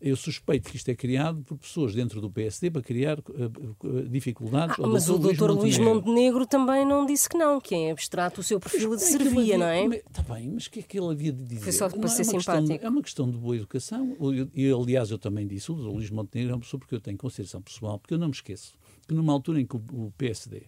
Eu 0.00 0.14
suspeito 0.14 0.70
que 0.70 0.76
isto 0.76 0.88
é 0.90 0.94
criado 0.94 1.42
por 1.42 1.56
pessoas 1.56 1.94
dentro 1.94 2.20
do 2.20 2.30
PSD 2.30 2.70
para 2.70 2.82
criar 2.82 3.18
uh, 3.18 4.08
dificuldades. 4.08 4.76
Ah, 4.78 4.86
mas 4.86 5.08
o 5.08 5.18
doutor 5.18 5.50
Luís 5.52 5.78
Montenegro 5.78 6.46
também 6.46 6.84
não 6.84 7.06
disse 7.06 7.28
que 7.28 7.38
não, 7.38 7.60
que 7.60 7.74
em 7.74 7.90
abstrato 7.90 8.40
o 8.40 8.44
seu 8.44 8.60
perfil 8.60 8.94
de 8.94 9.02
servia, 9.02 9.54
havia, 9.54 9.58
não 9.58 9.66
é? 9.66 9.86
Está 9.96 10.22
bem, 10.22 10.50
mas 10.50 10.66
o 10.66 10.70
que 10.70 10.80
é 10.80 10.82
que 10.82 10.98
ele 10.98 11.10
havia 11.10 11.32
de 11.32 11.42
dizer? 11.44 11.62
Foi 11.62 11.72
só 11.72 11.88
para 11.88 12.08
ser 12.08 12.22
é 12.22 12.24
simpático. 12.24 12.68
Questão, 12.68 12.86
é 12.86 12.88
uma 12.88 13.02
questão 13.02 13.30
de 13.30 13.38
boa 13.38 13.56
educação. 13.56 14.16
E, 14.54 14.70
aliás, 14.70 15.10
eu 15.10 15.18
também 15.18 15.46
disse, 15.46 15.72
o 15.72 15.74
doutor 15.74 15.94
Luís 15.94 16.10
Montenegro 16.10 16.52
é 16.52 16.54
uma 16.56 16.60
pessoa 16.60 16.78
porque 16.78 16.94
eu 16.94 17.00
tenho 17.00 17.16
consideração 17.16 17.62
pessoal, 17.62 17.98
porque 17.98 18.12
eu 18.12 18.18
não 18.18 18.28
me 18.28 18.34
esqueço 18.34 18.76
que 19.06 19.14
numa 19.14 19.32
altura 19.32 19.60
em 19.60 19.66
que 19.66 19.76
o 19.76 20.12
PSD 20.18 20.64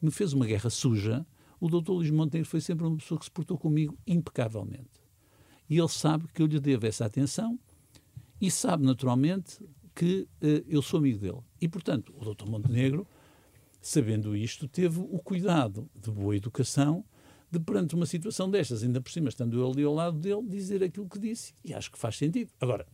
me 0.00 0.10
fez 0.10 0.32
uma 0.32 0.46
guerra 0.46 0.70
suja, 0.70 1.26
o 1.60 1.68
doutor 1.68 1.94
Luís 1.94 2.10
Montenegro 2.10 2.48
foi 2.48 2.60
sempre 2.60 2.86
uma 2.86 2.96
pessoa 2.96 3.18
que 3.18 3.24
se 3.24 3.30
portou 3.30 3.58
comigo 3.58 3.98
impecavelmente. 4.06 5.02
E 5.68 5.78
ele 5.78 5.88
sabe 5.88 6.26
que 6.32 6.40
eu 6.40 6.46
lhe 6.46 6.60
devo 6.60 6.86
essa 6.86 7.04
atenção 7.04 7.58
e 8.40 8.50
sabe 8.50 8.84
naturalmente 8.84 9.58
que 9.94 10.28
uh, 10.42 10.64
eu 10.68 10.80
sou 10.80 10.98
amigo 10.98 11.18
dele. 11.18 11.40
E, 11.60 11.68
portanto, 11.68 12.14
o 12.16 12.34
Dr. 12.34 12.48
Montenegro, 12.48 13.06
sabendo 13.80 14.36
isto, 14.36 14.68
teve 14.68 15.00
o 15.00 15.18
cuidado 15.18 15.88
de 15.94 16.10
boa 16.10 16.36
educação 16.36 17.04
de, 17.50 17.58
perante 17.58 17.94
uma 17.94 18.06
situação 18.06 18.50
destas, 18.50 18.82
ainda 18.82 19.00
por 19.00 19.10
cima, 19.10 19.28
estando 19.28 19.58
eu 19.58 19.70
ali 19.70 19.82
ao 19.82 19.94
lado 19.94 20.18
dele, 20.18 20.42
dizer 20.46 20.84
aquilo 20.84 21.08
que 21.08 21.18
disse. 21.18 21.52
E 21.64 21.74
acho 21.74 21.90
que 21.90 21.98
faz 21.98 22.16
sentido. 22.16 22.50
Agora, 22.60 22.86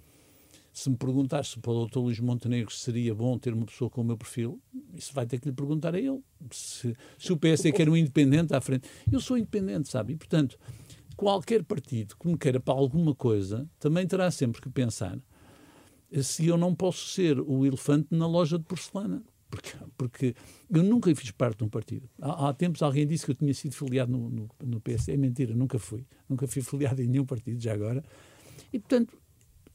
se 0.73 0.89
me 0.89 0.97
perguntasse 0.97 1.59
para 1.61 1.73
o 1.73 1.87
Dr. 1.87 1.99
Luís 1.99 2.19
Montenegro 2.19 2.73
se 2.73 2.81
seria 2.81 3.15
bom 3.15 3.39
ter 3.39 3.53
uma 3.53 3.67
pessoa 3.67 3.91
com 3.91 4.01
o 4.01 4.05
meu 4.05 4.17
perfil, 4.17 4.61
isso 4.95 5.13
vai 5.13 5.27
ter 5.27 5.39
que 5.39 5.49
lhe 5.49 5.55
perguntar 5.55 5.95
a 5.95 5.99
ele. 5.99 6.21
Se, 6.51 6.97
se 7.19 7.33
o 7.33 7.37
PS 7.37 7.63
quer 7.75 7.89
um 7.89 7.97
independente 7.97 8.55
à 8.55 8.61
frente. 8.61 8.89
Eu 9.11 9.21
sou 9.21 9.37
independente, 9.37 9.89
sabe? 9.89 10.15
E, 10.15 10.17
portanto, 10.17 10.59
qualquer 11.17 11.63
partido 11.63 12.17
que 12.17 12.27
me 12.27 12.39
queira 12.39 12.59
para 12.59 12.75
alguma 12.75 13.15
coisa 13.15 13.69
também 13.79 14.07
terá 14.07 14.31
sempre 14.31 14.61
que 14.61 14.69
pensar 14.69 15.19
se 16.23 16.47
eu 16.47 16.57
não 16.57 16.75
posso 16.75 17.09
ser 17.09 17.41
o 17.41 17.65
elefante 17.67 18.09
na 18.11 18.27
loja 18.27 18.59
de 18.59 18.65
porcelana. 18.65 19.23
Porque, 19.51 19.77
porque 19.97 20.35
eu 20.71 20.83
nunca 20.83 21.15
fiz 21.15 21.31
parte 21.31 21.59
de 21.59 21.65
um 21.65 21.69
partido. 21.69 22.09
Há, 22.21 22.49
há 22.49 22.53
tempos 22.53 22.83
alguém 22.83 23.07
disse 23.07 23.25
que 23.25 23.31
eu 23.31 23.37
tinha 23.37 23.55
sido 23.55 23.75
filiado 23.75 24.11
no, 24.11 24.29
no, 24.29 24.49
no 24.65 24.81
PS. 24.81 25.09
É 25.09 25.17
mentira, 25.17 25.55
nunca 25.55 25.79
fui. 25.79 26.05
Nunca 26.29 26.47
fui 26.49 26.61
filiado 26.63 27.01
em 27.01 27.07
nenhum 27.07 27.25
partido, 27.25 27.61
já 27.61 27.73
agora. 27.73 28.03
E, 28.73 28.79
portanto, 28.79 29.17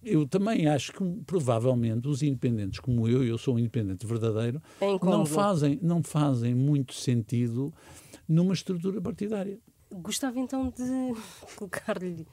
eu 0.03 0.27
também 0.27 0.67
acho 0.67 0.93
que 0.93 1.03
provavelmente 1.25 2.07
os 2.07 2.23
independentes 2.23 2.79
como 2.79 3.07
eu, 3.07 3.23
eu 3.23 3.37
sou 3.37 3.55
um 3.55 3.59
independente 3.59 4.05
verdadeiro, 4.05 4.61
é 4.79 5.05
não 5.05 5.25
fazem, 5.25 5.79
não 5.81 6.01
fazem 6.01 6.55
muito 6.55 6.93
sentido 6.93 7.73
numa 8.27 8.53
estrutura 8.53 9.01
partidária. 9.01 9.59
Gostava 9.91 10.39
então 10.39 10.69
de 10.69 11.13
colocar-lhe 11.55 12.25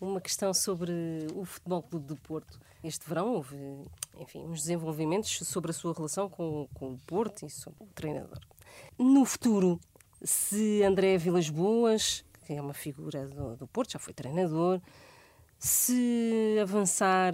uma 0.00 0.20
questão 0.20 0.54
sobre 0.54 0.92
o 1.34 1.44
Futebol 1.44 1.82
Clube 1.82 2.06
do 2.06 2.16
Porto. 2.16 2.60
Este 2.82 3.08
verão 3.08 3.34
houve, 3.34 3.56
enfim, 4.18 4.40
uns 4.44 4.60
desenvolvimentos 4.60 5.38
sobre 5.40 5.70
a 5.70 5.74
sua 5.74 5.92
relação 5.92 6.28
com, 6.28 6.68
com 6.74 6.92
o 6.92 6.98
Porto 6.98 7.44
e 7.44 7.50
sobre 7.50 7.82
o 7.82 7.86
treinador. 7.86 8.38
No 8.98 9.24
futuro, 9.24 9.80
se 10.22 10.82
André 10.82 11.18
Vilas 11.18 11.50
Boas, 11.50 12.24
que 12.44 12.52
é 12.52 12.62
uma 12.62 12.74
figura 12.74 13.26
do, 13.26 13.56
do 13.56 13.66
Porto, 13.66 13.92
já 13.92 13.98
foi 13.98 14.14
treinador, 14.14 14.80
se 15.58 16.56
avançar 16.62 17.32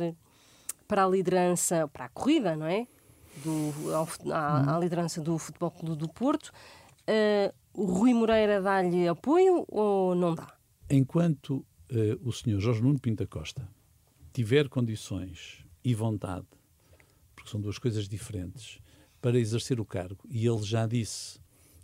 para 0.88 1.05
a 1.05 1.09
liderança, 1.09 1.87
para 1.88 2.07
a 2.07 2.09
corrida, 2.09 2.57
não 2.57 2.66
é? 2.66 2.87
Do, 3.37 3.94
ao, 3.94 4.09
à, 4.33 4.77
à, 4.77 4.79
liderança 4.79 5.20
do 5.20 5.37
Futebol 5.38 5.70
Clube 5.70 5.96
do 5.96 6.09
Porto, 6.09 6.53
uh, 7.09 7.55
o 7.74 7.85
Rui 7.85 8.14
Moreira 8.14 8.62
dá-lhe 8.62 9.09
apoio 9.09 9.64
ou 9.68 10.14
não 10.14 10.35
dá? 10.35 10.55
Enquanto 10.88 11.64
uh, 11.90 12.29
o 12.29 12.33
senhor 12.33 12.61
Jorge 12.61 12.83
Nuno 12.83 12.99
Pinta 12.99 13.27
Costa 13.27 13.68
tiver 14.33 14.68
condições 14.68 15.64
e 15.85 15.94
vontade, 15.94 16.47
porque 17.35 17.51
são 17.51 17.61
duas 17.61 17.79
coisas 17.79 18.09
diferentes, 18.09 18.79
para 19.20 19.38
exercer 19.38 19.81
o 19.81 19.85
cargo, 19.87 20.18
e 20.29 20.47
ele 20.47 20.62
já 20.62 20.87
disse 20.87 21.40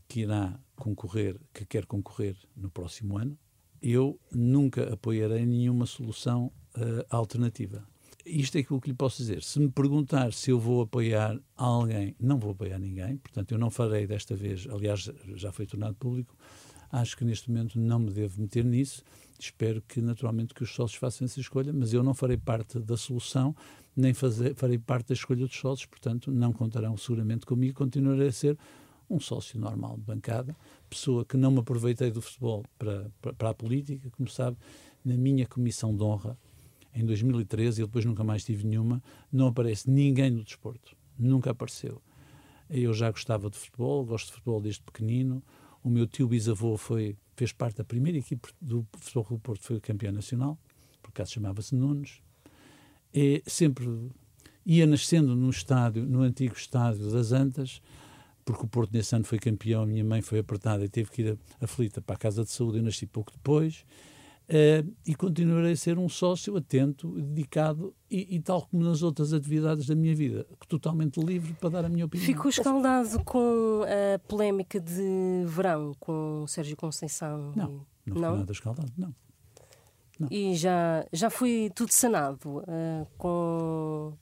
que 0.06 0.20
irá 0.20 0.58
concorrer, 0.76 1.40
que 1.54 1.64
quer 1.64 1.86
concorrer 1.86 2.36
no 2.54 2.70
próximo 2.70 3.16
ano, 3.16 3.38
eu 3.80 4.20
nunca 4.30 4.92
apoiarei 4.92 5.46
nenhuma 5.46 5.86
solução 5.86 6.52
uh, 6.76 7.04
alternativa. 7.08 7.86
Isto 8.26 8.58
é 8.58 8.60
aquilo 8.60 8.80
que 8.80 8.90
lhe 8.90 8.94
posso 8.94 9.18
dizer. 9.18 9.42
Se 9.42 9.58
me 9.58 9.70
perguntar 9.70 10.32
se 10.32 10.50
eu 10.50 10.58
vou 10.60 10.82
apoiar 10.82 11.40
alguém, 11.56 12.14
não 12.20 12.38
vou 12.38 12.50
apoiar 12.50 12.78
ninguém, 12.78 13.16
portanto, 13.16 13.52
eu 13.52 13.58
não 13.58 13.70
farei 13.70 14.06
desta 14.06 14.36
vez, 14.36 14.66
aliás, 14.68 15.10
já 15.34 15.50
foi 15.50 15.64
tornado 15.64 15.94
público, 15.94 16.36
acho 16.92 17.16
que 17.16 17.24
neste 17.24 17.50
momento 17.50 17.78
não 17.78 18.00
me 18.00 18.10
devo 18.10 18.42
meter 18.42 18.64
nisso. 18.64 19.02
Espero 19.40 19.80
que, 19.82 20.02
naturalmente, 20.02 20.52
que 20.52 20.62
os 20.62 20.70
sócios 20.74 20.98
façam 20.98 21.24
essa 21.24 21.40
escolha, 21.40 21.72
mas 21.72 21.94
eu 21.94 22.02
não 22.02 22.12
farei 22.12 22.36
parte 22.36 22.78
da 22.78 22.96
solução, 22.96 23.56
nem 23.96 24.12
fazer, 24.12 24.54
farei 24.54 24.78
parte 24.78 25.08
da 25.08 25.14
escolha 25.14 25.46
dos 25.46 25.56
sócios, 25.56 25.86
portanto, 25.86 26.30
não 26.30 26.52
contarão 26.52 26.96
seguramente 26.96 27.46
comigo, 27.46 27.74
continuarei 27.74 28.28
a 28.28 28.32
ser 28.32 28.58
um 29.08 29.18
sócio 29.18 29.58
normal 29.58 29.96
de 29.96 30.02
bancada, 30.02 30.54
pessoa 30.88 31.24
que 31.24 31.36
não 31.36 31.50
me 31.50 31.58
aproveitei 31.58 32.10
do 32.10 32.20
futebol 32.20 32.64
para, 32.78 33.10
para, 33.20 33.32
para 33.32 33.50
a 33.50 33.54
política, 33.54 34.10
como 34.10 34.28
sabe, 34.28 34.56
na 35.04 35.16
minha 35.16 35.46
comissão 35.46 35.96
de 35.96 36.02
honra, 36.02 36.38
em 36.94 37.04
2013, 37.04 37.80
e 37.80 37.84
depois 37.86 38.04
nunca 38.04 38.22
mais 38.22 38.44
tive 38.44 38.66
nenhuma, 38.66 39.02
não 39.32 39.46
aparece 39.46 39.90
ninguém 39.90 40.32
do 40.32 40.44
desporto. 40.44 40.96
Nunca 41.18 41.50
apareceu. 41.50 42.02
Eu 42.68 42.92
já 42.92 43.10
gostava 43.10 43.48
de 43.48 43.56
futebol, 43.56 44.04
gosto 44.04 44.26
de 44.26 44.32
futebol 44.32 44.60
desde 44.60 44.82
pequenino. 44.82 45.42
O 45.82 45.88
meu 45.88 46.06
tio 46.06 46.28
bisavô 46.28 46.76
foi, 46.76 47.16
fez 47.36 47.52
parte 47.52 47.78
da 47.78 47.84
primeira 47.84 48.18
equipe 48.18 48.48
do 48.60 48.86
Futebol 48.98 49.38
do 49.38 49.38
Porto, 49.38 49.62
foi 49.62 49.80
campeão 49.80 50.12
nacional, 50.12 50.58
por 51.02 51.08
acaso 51.08 51.32
chamava-se 51.32 51.74
Nunes. 51.74 52.20
E 53.12 53.42
sempre 53.46 53.86
ia 54.64 54.86
nascendo 54.86 55.34
no 55.34 55.50
estádio, 55.50 56.04
no 56.04 56.20
antigo 56.20 56.54
estádio 56.54 57.10
das 57.10 57.32
Antas, 57.32 57.80
porque 58.44 58.64
o 58.64 58.68
Porto 58.68 58.92
nesse 58.92 59.14
ano 59.14 59.24
foi 59.24 59.38
campeão, 59.38 59.82
a 59.82 59.86
minha 59.86 60.04
mãe 60.04 60.22
foi 60.22 60.40
apertada 60.40 60.84
e 60.84 60.88
teve 60.88 61.10
que 61.10 61.22
ir 61.22 61.38
aflita 61.60 62.00
para 62.00 62.16
a 62.16 62.18
Casa 62.18 62.44
de 62.44 62.50
Saúde, 62.50 62.78
eu 62.78 62.82
nasci 62.82 63.06
pouco 63.06 63.32
depois, 63.32 63.84
uh, 64.50 64.96
e 65.06 65.14
continuarei 65.14 65.72
a 65.72 65.76
ser 65.76 65.98
um 65.98 66.08
sócio 66.08 66.56
atento, 66.56 67.12
dedicado 67.20 67.94
e, 68.10 68.36
e, 68.36 68.40
tal 68.40 68.66
como 68.66 68.82
nas 68.82 69.02
outras 69.02 69.32
atividades 69.32 69.86
da 69.86 69.94
minha 69.94 70.14
vida, 70.14 70.46
totalmente 70.68 71.20
livre 71.20 71.52
para 71.54 71.70
dar 71.70 71.84
a 71.84 71.88
minha 71.88 72.04
opinião. 72.04 72.26
Ficou 72.26 72.50
escaldado 72.50 73.22
com 73.24 73.82
a 73.84 74.18
polémica 74.18 74.80
de 74.80 75.44
verão 75.46 75.94
com 76.00 76.44
Sérgio 76.48 76.76
Conceição? 76.76 77.52
Não, 77.54 77.68
não 77.72 77.86
ficou 78.04 78.20
nada 78.20 78.52
escaldado, 78.52 78.92
não. 78.98 79.14
não. 80.18 80.28
E 80.30 80.56
já, 80.56 81.06
já 81.12 81.30
foi 81.30 81.70
tudo 81.74 81.92
sanado 81.92 82.58
uh, 82.58 83.06
com 83.16 84.12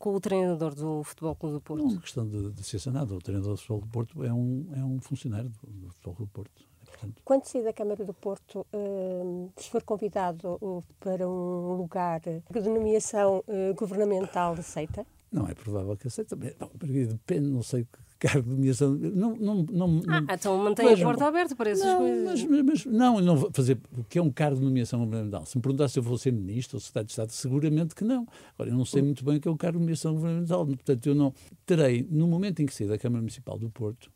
com 0.00 0.14
o 0.14 0.20
treinador 0.20 0.74
do 0.74 1.04
Futebol 1.04 1.36
Clube 1.36 1.54
do 1.56 1.60
Porto? 1.60 1.82
Não 1.82 1.90
é 1.90 1.92
uma 1.92 2.00
questão 2.00 2.26
de, 2.26 2.52
de 2.52 2.64
ser 2.64 2.78
sanado. 2.78 3.14
O 3.14 3.18
treinador 3.18 3.52
do 3.52 3.56
Futebol 3.58 3.80
do 3.82 3.86
Porto 3.88 4.24
é 4.24 4.32
um, 4.32 4.66
é 4.72 4.82
um 4.82 4.98
funcionário 4.98 5.50
do, 5.50 5.70
do 5.70 5.90
Futebol 5.90 6.14
Clube 6.14 6.30
do 6.30 6.34
Porto. 6.34 6.69
Portanto... 6.90 7.22
Quando 7.24 7.44
sair 7.44 7.64
da 7.64 7.72
Câmara 7.72 8.04
do 8.04 8.12
Porto, 8.12 8.66
uh, 8.72 9.50
se 9.56 9.70
for 9.70 9.82
convidado 9.82 10.58
uh, 10.60 10.84
para 10.98 11.28
um 11.28 11.74
lugar 11.76 12.20
de 12.20 12.68
nomeação 12.68 13.44
uh, 13.46 13.74
governamental, 13.74 14.54
aceita? 14.54 15.06
Não 15.32 15.46
é 15.46 15.54
provável 15.54 15.96
que 15.96 16.08
aceite. 16.08 16.34
Depende, 16.34 17.48
não 17.48 17.62
sei 17.62 17.86
cargo 18.20 18.42
de 18.42 18.50
nomeação. 18.50 18.90
Não, 18.90 19.34
não, 19.34 19.66
não, 19.70 20.02
ah, 20.06 20.20
não, 20.20 20.34
então 20.34 20.58
mantém 20.58 20.92
a 20.92 20.96
porta 20.98 21.26
aberta 21.26 21.56
para 21.56 21.70
essas 21.70 21.86
não, 21.86 21.98
coisas. 21.98 22.44
Mas, 22.44 22.62
mas, 22.62 22.84
não, 22.84 23.20
não 23.20 23.36
vou 23.36 23.50
fazer 23.52 23.78
o 23.96 24.04
que 24.04 24.18
é 24.18 24.22
um 24.22 24.30
cargo 24.30 24.58
de 24.58 24.64
nomeação 24.64 25.00
governamental. 25.00 25.46
Se 25.46 25.56
me 25.56 25.62
perguntasse 25.62 25.94
se 25.94 25.98
eu 25.98 26.02
vou 26.02 26.18
ser 26.18 26.30
ministro 26.30 26.76
ou 26.76 26.80
secretário 26.80 27.06
de 27.06 27.12
Estado, 27.12 27.30
seguramente 27.32 27.94
que 27.94 28.04
não. 28.04 28.28
Agora, 28.54 28.70
eu 28.70 28.76
não 28.76 28.84
sei 28.84 29.00
muito 29.00 29.24
bem 29.24 29.38
o 29.38 29.40
que 29.40 29.48
é 29.48 29.50
um 29.50 29.56
cargo 29.56 29.78
de 29.78 29.80
nomeação 29.80 30.12
governamental. 30.14 30.66
Portanto, 30.66 31.06
eu 31.06 31.14
não 31.14 31.32
terei, 31.64 32.06
no 32.10 32.28
momento 32.28 32.60
em 32.60 32.66
que 32.66 32.74
sair 32.74 32.88
da 32.88 32.98
Câmara 32.98 33.22
Municipal 33.22 33.58
do 33.58 33.70
Porto, 33.70 34.10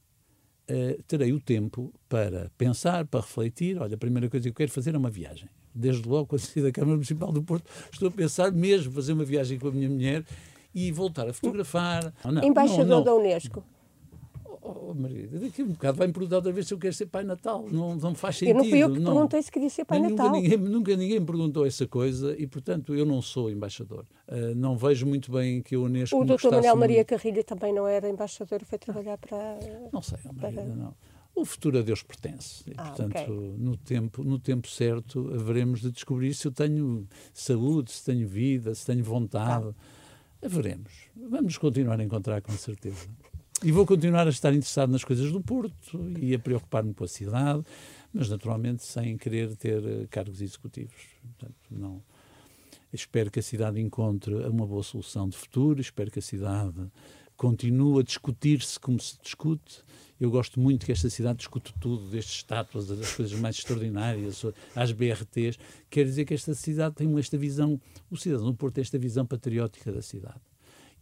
uh, 0.70 1.02
terei 1.06 1.32
o 1.32 1.40
tempo 1.40 1.92
para 2.08 2.50
pensar, 2.56 3.06
para 3.06 3.20
refletir. 3.20 3.78
Olha, 3.80 3.94
a 3.94 3.98
primeira 3.98 4.28
coisa 4.28 4.44
que 4.44 4.50
eu 4.50 4.54
quero 4.54 4.70
fazer 4.70 4.94
é 4.94 4.98
uma 4.98 5.10
viagem. 5.10 5.48
Desde 5.74 6.08
logo, 6.08 6.26
quando 6.26 6.40
sair 6.40 6.62
da 6.62 6.72
Câmara 6.72 6.92
Municipal 6.92 7.32
do 7.32 7.42
Porto, 7.42 7.68
estou 7.92 8.08
a 8.08 8.10
pensar 8.10 8.52
mesmo 8.52 8.92
fazer 8.92 9.12
uma 9.12 9.24
viagem 9.24 9.58
com 9.58 9.68
a 9.68 9.72
minha 9.72 9.88
mulher 9.88 10.24
e 10.74 10.90
voltar 10.92 11.28
a 11.28 11.32
fotografar. 11.32 12.12
Não, 12.24 12.42
Embaixador 12.42 12.86
não, 12.86 12.96
não. 12.98 13.04
da 13.04 13.14
Unesco. 13.14 13.64
Oh, 14.66 14.88
oh, 14.90 14.94
Margarida, 14.94 15.38
daqui 15.38 15.60
a 15.60 15.64
um 15.66 15.68
bocado 15.68 15.98
vai-me 15.98 16.12
perguntar 16.14 16.36
outra 16.36 16.50
vez 16.50 16.66
se 16.66 16.72
eu 16.72 16.78
quero 16.78 16.94
ser 16.94 17.04
Pai 17.04 17.22
Natal. 17.22 17.66
Não, 17.70 17.94
não 17.96 18.14
faz 18.14 18.38
sentido. 18.38 18.56
Eu 18.56 18.62
não 18.62 18.70
fui 18.70 18.78
eu 18.78 18.92
que 18.94 18.98
não. 18.98 19.12
perguntei 19.12 19.42
se 19.42 19.52
queria 19.52 19.68
ser 19.68 19.84
Pai 19.84 19.98
nunca 19.98 20.22
Natal. 20.22 20.32
Ninguém, 20.32 20.56
nunca 20.56 20.96
ninguém 20.96 21.20
me 21.20 21.26
perguntou 21.26 21.66
essa 21.66 21.86
coisa 21.86 22.34
e, 22.38 22.46
portanto, 22.46 22.94
eu 22.94 23.04
não 23.04 23.20
sou 23.20 23.50
embaixador. 23.50 24.06
Uh, 24.26 24.54
não 24.56 24.74
vejo 24.74 25.04
muito 25.04 25.30
bem 25.30 25.60
que 25.60 25.74
a 25.74 25.78
Unesco. 25.78 26.18
O 26.18 26.24
Dr. 26.24 26.50
Manuel 26.50 26.76
Maria 26.76 27.04
Carrilho 27.04 27.44
também 27.44 27.74
não 27.74 27.86
era 27.86 28.08
embaixador, 28.08 28.64
foi 28.64 28.78
trabalhar 28.78 29.18
para. 29.18 29.58
Não 29.92 30.00
sei, 30.00 30.18
Margarida, 30.24 30.62
para... 30.62 30.74
não. 30.74 30.94
O 31.34 31.44
futuro 31.44 31.80
a 31.80 31.82
Deus 31.82 32.02
pertence. 32.02 32.62
E, 32.66 32.72
ah, 32.76 32.84
portanto, 32.84 33.10
okay. 33.10 33.54
no, 33.58 33.76
tempo, 33.76 34.24
no 34.24 34.38
tempo 34.38 34.68
certo, 34.68 35.30
haveremos 35.34 35.80
de 35.80 35.90
descobrir 35.90 36.32
se 36.32 36.46
eu 36.46 36.52
tenho 36.52 37.06
saúde, 37.34 37.90
se 37.92 38.02
tenho 38.02 38.26
vida, 38.26 38.74
se 38.74 38.86
tenho 38.86 39.04
vontade. 39.04 39.66
Ah. 39.68 40.48
Veremos. 40.48 40.92
Vamos 41.14 41.58
continuar 41.58 42.00
a 42.00 42.04
encontrar 42.04 42.40
com 42.40 42.52
certeza. 42.52 43.08
E 43.64 43.72
vou 43.72 43.86
continuar 43.86 44.26
a 44.26 44.30
estar 44.30 44.50
interessado 44.50 44.90
nas 44.90 45.04
coisas 45.04 45.32
do 45.32 45.40
Porto 45.40 46.12
e 46.20 46.34
a 46.34 46.38
preocupar-me 46.38 46.92
com 46.92 47.02
a 47.02 47.08
cidade, 47.08 47.64
mas 48.12 48.28
naturalmente 48.28 48.84
sem 48.84 49.16
querer 49.16 49.56
ter 49.56 49.82
eh, 49.82 50.06
cargos 50.10 50.42
executivos. 50.42 50.94
Portanto, 51.22 51.56
não. 51.70 52.02
Espero 52.92 53.30
que 53.30 53.38
a 53.38 53.42
cidade 53.42 53.80
encontre 53.80 54.34
uma 54.34 54.66
boa 54.66 54.82
solução 54.82 55.26
de 55.26 55.38
futuro, 55.38 55.80
espero 55.80 56.10
que 56.10 56.18
a 56.18 56.22
cidade 56.22 56.74
continue 57.38 58.00
a 58.00 58.02
discutir-se 58.02 58.78
como 58.78 59.00
se 59.00 59.18
discute. 59.22 59.80
Eu 60.20 60.30
gosto 60.30 60.60
muito 60.60 60.84
que 60.84 60.92
esta 60.92 61.08
cidade 61.08 61.38
discute 61.38 61.72
tudo, 61.80 62.10
desde 62.10 62.32
estátuas, 62.32 62.86
das 62.86 63.14
coisas 63.14 63.40
mais 63.40 63.56
extraordinárias, 63.56 64.44
às 64.76 64.92
BRTs. 64.92 65.58
Quer 65.88 66.04
dizer 66.04 66.26
que 66.26 66.34
esta 66.34 66.52
cidade 66.52 66.96
tem 66.96 67.18
esta 67.18 67.38
visão, 67.38 67.80
o 68.10 68.16
cidadão 68.18 68.44
do 68.44 68.54
Porto 68.54 68.74
tem 68.74 68.82
esta 68.82 68.98
visão 68.98 69.24
patriótica 69.24 69.90
da 69.90 70.02
cidade. 70.02 70.53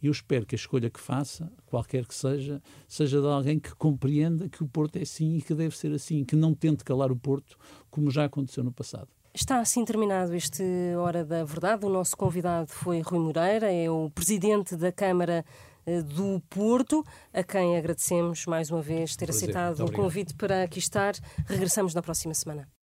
E 0.03 0.07
eu 0.07 0.11
espero 0.11 0.45
que 0.45 0.53
a 0.53 0.57
escolha 0.57 0.89
que 0.89 0.99
faça, 0.99 1.49
qualquer 1.65 2.05
que 2.05 2.13
seja, 2.13 2.61
seja 2.89 3.21
de 3.21 3.27
alguém 3.27 3.57
que 3.57 3.73
compreenda 3.73 4.49
que 4.49 4.61
o 4.61 4.67
Porto 4.67 4.97
é 4.97 5.03
assim 5.03 5.37
e 5.37 5.41
que 5.41 5.55
deve 5.55 5.77
ser 5.77 5.93
assim, 5.93 6.25
que 6.25 6.35
não 6.35 6.53
tente 6.53 6.83
calar 6.83 7.09
o 7.09 7.15
Porto, 7.15 7.57
como 7.89 8.11
já 8.11 8.25
aconteceu 8.25 8.65
no 8.65 8.71
passado. 8.73 9.07
Está 9.33 9.61
assim 9.61 9.85
terminado 9.85 10.35
este 10.35 10.61
Hora 10.99 11.23
da 11.23 11.45
Verdade. 11.45 11.85
O 11.85 11.89
nosso 11.89 12.17
convidado 12.17 12.69
foi 12.69 12.99
Rui 12.99 13.17
Moreira, 13.17 13.71
é 13.71 13.89
o 13.89 14.09
presidente 14.09 14.75
da 14.75 14.91
Câmara 14.91 15.45
eh, 15.85 16.01
do 16.01 16.41
Porto, 16.49 17.01
a 17.31 17.41
quem 17.41 17.77
agradecemos 17.77 18.45
mais 18.45 18.69
uma 18.69 18.81
vez 18.81 19.15
ter 19.15 19.29
aceitado 19.29 19.85
o 19.85 19.91
convite 19.91 20.35
para 20.35 20.63
aqui 20.63 20.79
estar. 20.79 21.13
Regressamos 21.47 21.93
na 21.93 22.01
próxima 22.01 22.33
semana. 22.33 22.67